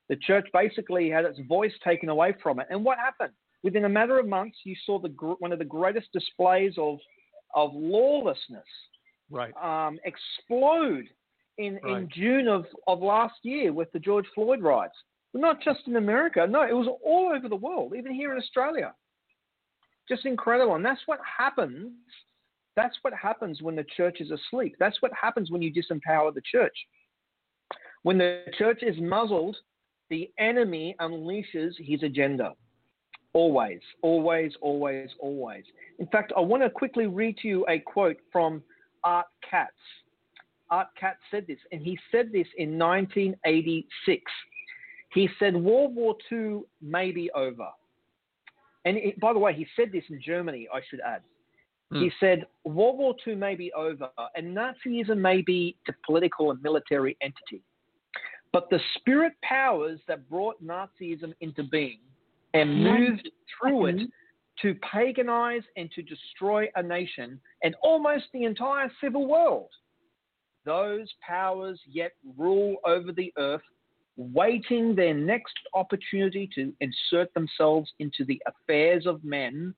[0.09, 2.67] The church basically had its voice taken away from it.
[2.71, 3.33] And what happened?
[3.61, 5.09] Within a matter of months, you saw the
[5.39, 6.97] one of the greatest displays of
[7.53, 8.65] of lawlessness
[9.29, 9.53] right.
[9.61, 11.05] um, explode
[11.57, 11.97] in, right.
[11.97, 14.95] in June of, of last year with the George Floyd riots.
[15.33, 18.93] not just in America, no, it was all over the world, even here in Australia.
[20.07, 20.75] Just incredible.
[20.75, 21.91] And that's what happens.
[22.75, 24.75] That's what happens when the church is asleep.
[24.79, 26.75] That's what happens when you disempower the church.
[28.03, 29.57] When the church is muzzled,
[30.09, 32.53] the enemy unleashes his agenda.
[33.33, 35.63] Always, always, always, always.
[35.99, 38.63] In fact, I want to quickly read to you a quote from
[39.03, 39.71] Art Katz.
[40.69, 44.21] Art Katz said this, and he said this in 1986.
[45.13, 47.67] He said World War II may be over.
[48.85, 51.21] And it, by the way, he said this in Germany, I should add.
[51.91, 52.01] Hmm.
[52.01, 56.61] He said World War II may be over, and Nazism may be a political and
[56.61, 57.63] military entity.
[58.51, 61.99] But the spirit powers that brought Nazism into being
[62.53, 63.29] and moved
[63.59, 64.09] through it
[64.61, 69.69] to paganize and to destroy a nation and almost the entire civil world.
[70.65, 73.61] Those powers yet rule over the earth,
[74.17, 79.73] waiting their next opportunity to insert themselves into the affairs of men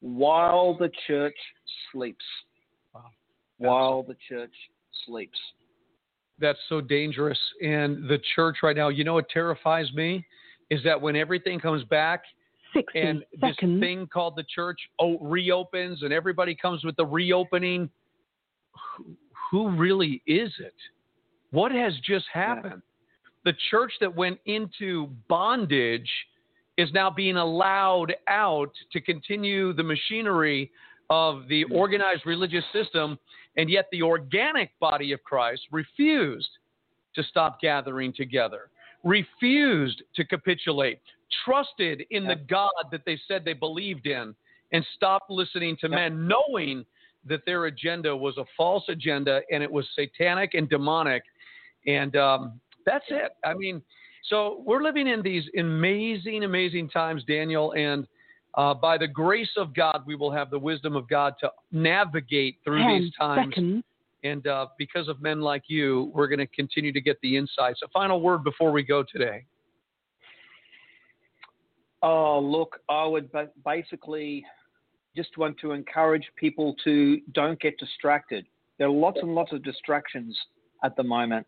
[0.00, 1.36] while the church
[1.92, 2.24] sleeps.
[2.94, 3.04] Wow.
[3.58, 4.54] While the church
[5.06, 5.38] sleeps.
[6.38, 7.38] That's so dangerous.
[7.62, 10.26] And the church right now, you know what terrifies me?
[10.70, 12.24] Is that when everything comes back–
[12.94, 17.90] and this thing called the church oh, reopens and everybody comes with the reopening.
[18.96, 19.16] Who,
[19.50, 20.74] who really is it?
[21.50, 22.82] What has just happened?
[23.44, 23.52] Yeah.
[23.52, 26.08] The church that went into bondage
[26.78, 30.70] is now being allowed out to continue the machinery
[31.10, 31.74] of the mm-hmm.
[31.74, 33.18] organized religious system,
[33.56, 36.48] and yet the organic body of Christ refused
[37.14, 38.70] to stop gathering together,
[39.04, 41.00] refused to capitulate,
[41.44, 44.34] trusted in the God that they said they believed in
[44.72, 46.84] and stopped listening to men, knowing
[47.28, 51.22] that their agenda was a false agenda and it was satanic and demonic.
[51.86, 53.32] And um, that's it.
[53.44, 53.82] I mean,
[54.28, 57.72] so we're living in these amazing, amazing times, Daniel.
[57.72, 58.06] And
[58.54, 62.58] uh, by the grace of God, we will have the wisdom of God to navigate
[62.64, 63.54] through Ten these times.
[63.54, 63.84] Seconds.
[64.24, 67.80] And uh, because of men like you, we're going to continue to get the insights.
[67.82, 69.44] A final word before we go today.
[72.02, 73.30] Oh, look, I would
[73.64, 74.44] basically
[75.16, 78.46] just want to encourage people to don't get distracted.
[78.78, 80.36] There are lots and lots of distractions
[80.82, 81.46] at the moment.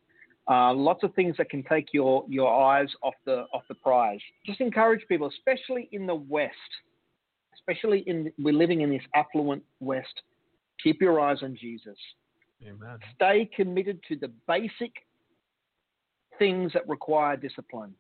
[0.49, 4.21] Uh, lots of things that can take your, your eyes off the off the prize.
[4.45, 6.53] Just encourage people, especially in the West,
[7.55, 10.23] especially in we're living in this affluent West.
[10.83, 11.97] Keep your eyes on Jesus.
[12.63, 12.99] Amen.
[13.15, 14.93] Stay committed to the basic
[16.39, 17.95] things that require discipline.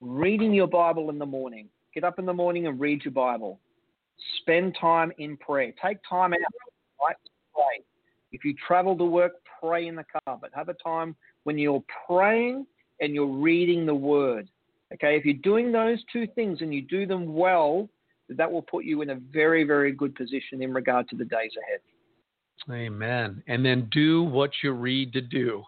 [0.00, 3.60] Reading your Bible in the morning, Get up in the morning and read your Bible.
[4.40, 5.72] Spend time in prayer.
[5.84, 6.38] Take time out
[7.00, 7.84] right, to pray.
[8.32, 9.32] If you travel to work,
[9.62, 11.14] pray in the car, but have a time
[11.44, 12.66] when you're praying
[13.00, 14.48] and you're reading the Word.
[14.94, 17.88] Okay, if you're doing those two things and you do them well,
[18.28, 21.52] that will put you in a very, very good position in regard to the days
[21.62, 21.80] ahead.
[22.70, 23.42] Amen.
[23.48, 25.62] And then do what you read to do.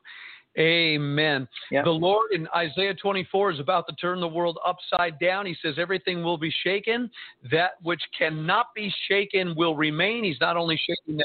[0.58, 1.48] Amen.
[1.72, 1.84] Yep.
[1.84, 5.46] The Lord in Isaiah 24 is about to turn the world upside down.
[5.46, 7.10] He says everything will be shaken.
[7.50, 10.22] That which cannot be shaken will remain.
[10.22, 11.24] He's not only shaking the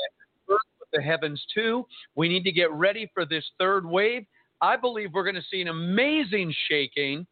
[0.49, 1.85] earth, but the heavens too.
[2.15, 4.25] We need to get ready for this third wave.
[4.61, 7.27] I believe we're going to see an amazing shaking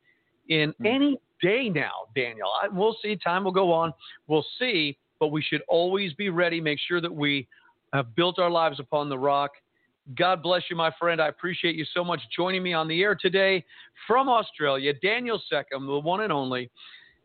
[0.50, 0.86] in mm-hmm.
[0.86, 2.50] any day now, Daniel.
[2.62, 3.16] I, we'll see.
[3.16, 3.92] Time will go on.
[4.28, 4.98] We'll see.
[5.20, 6.62] But we should always be ready.
[6.62, 7.48] Make sure that we
[7.92, 9.52] have built our lives upon the rock
[10.16, 11.22] God bless you, my friend.
[11.22, 13.66] I appreciate you so much joining me on the air today
[14.06, 14.94] from Australia.
[15.02, 16.70] Daniel Secomb, the one and only.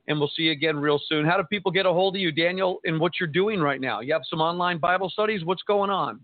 [0.09, 1.25] And we'll see you again real soon.
[1.25, 4.01] How do people get a hold of you, Daniel, and what you're doing right now?
[4.01, 5.45] You have some online Bible studies?
[5.45, 6.21] What's going on?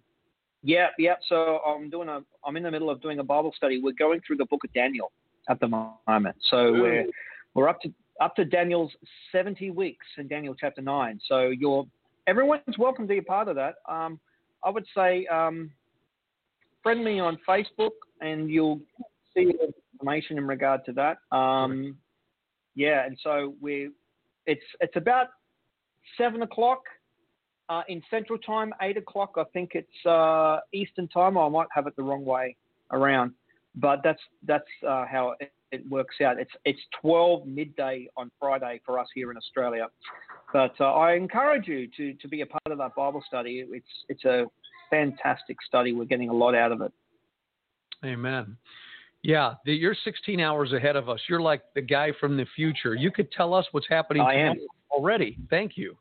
[0.64, 1.14] Yeah, yeah.
[1.28, 2.22] So I'm doing a.
[2.44, 3.80] I'm in the middle of doing a Bible study.
[3.80, 5.12] We're going through the Book of Daniel
[5.48, 6.36] at the moment.
[6.50, 7.06] So we're
[7.54, 8.90] we're up to up to Daniel's
[9.30, 11.20] 70 weeks in Daniel chapter nine.
[11.28, 11.86] So you're
[12.26, 13.76] everyone's welcome to be a part of that.
[13.88, 14.18] Um,
[14.64, 15.70] I would say um,
[16.82, 18.80] friend me on Facebook, and you'll
[19.34, 19.52] see
[19.92, 21.18] information in regard to that.
[21.36, 21.96] Um,
[22.74, 23.90] yeah, and so we
[24.46, 25.28] it's it's about
[26.16, 26.82] seven o'clock
[27.68, 29.34] uh, in Central Time, eight o'clock.
[29.36, 31.36] I think it's uh, Eastern Time.
[31.36, 32.56] I might have it the wrong way
[32.92, 33.32] around,
[33.74, 36.38] but that's that's uh, how it, it, works out.
[36.38, 39.88] It's it's 12 midday on Friday for us here in Australia.
[40.52, 43.64] But uh, I encourage you to to be a part of that Bible study.
[43.70, 44.46] It's it's a
[44.90, 45.92] fantastic study.
[45.92, 46.92] We're getting a lot out of it.
[48.04, 48.56] Amen.
[49.22, 51.20] Yeah, the, you're 16 hours ahead of us.
[51.28, 52.94] You're like the guy from the future.
[52.94, 54.22] You could tell us what's happening
[54.90, 55.36] already.
[55.50, 55.96] Thank you.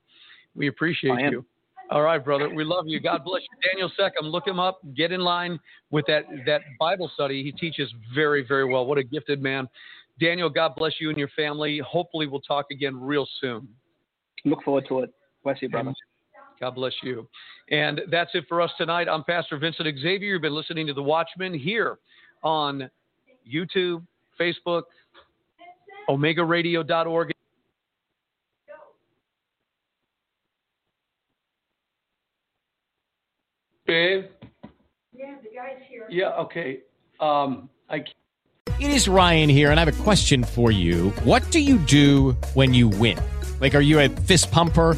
[0.55, 1.45] We appreciate you.
[1.89, 2.49] All right, brother.
[2.49, 2.99] We love you.
[2.99, 3.69] God bless you.
[3.69, 4.81] Daniel Secomb, look him up.
[4.95, 5.57] Get in line
[5.89, 7.43] with that, that Bible study.
[7.43, 8.85] He teaches very, very well.
[8.85, 9.69] What a gifted man.
[10.19, 11.79] Daniel, God bless you and your family.
[11.87, 13.67] Hopefully, we'll talk again real soon.
[14.43, 15.13] Look forward to it.
[15.43, 15.93] Bless you, brother.
[16.59, 17.27] God bless you.
[17.69, 19.07] And that's it for us tonight.
[19.07, 20.33] I'm Pastor Vincent Xavier.
[20.33, 21.99] You've been listening to The Watchman here
[22.43, 22.89] on
[23.51, 24.03] YouTube,
[24.39, 24.83] Facebook,
[26.09, 27.33] OmegaRadio.org.
[33.85, 34.25] Babe?
[35.13, 36.05] Yeah, the guy's here.
[36.09, 36.81] Yeah, okay.
[37.19, 38.03] Um, I.
[38.79, 41.11] It is Ryan here, and I have a question for you.
[41.23, 43.17] What do you do when you win?
[43.61, 44.97] Like, are you a fist pumper?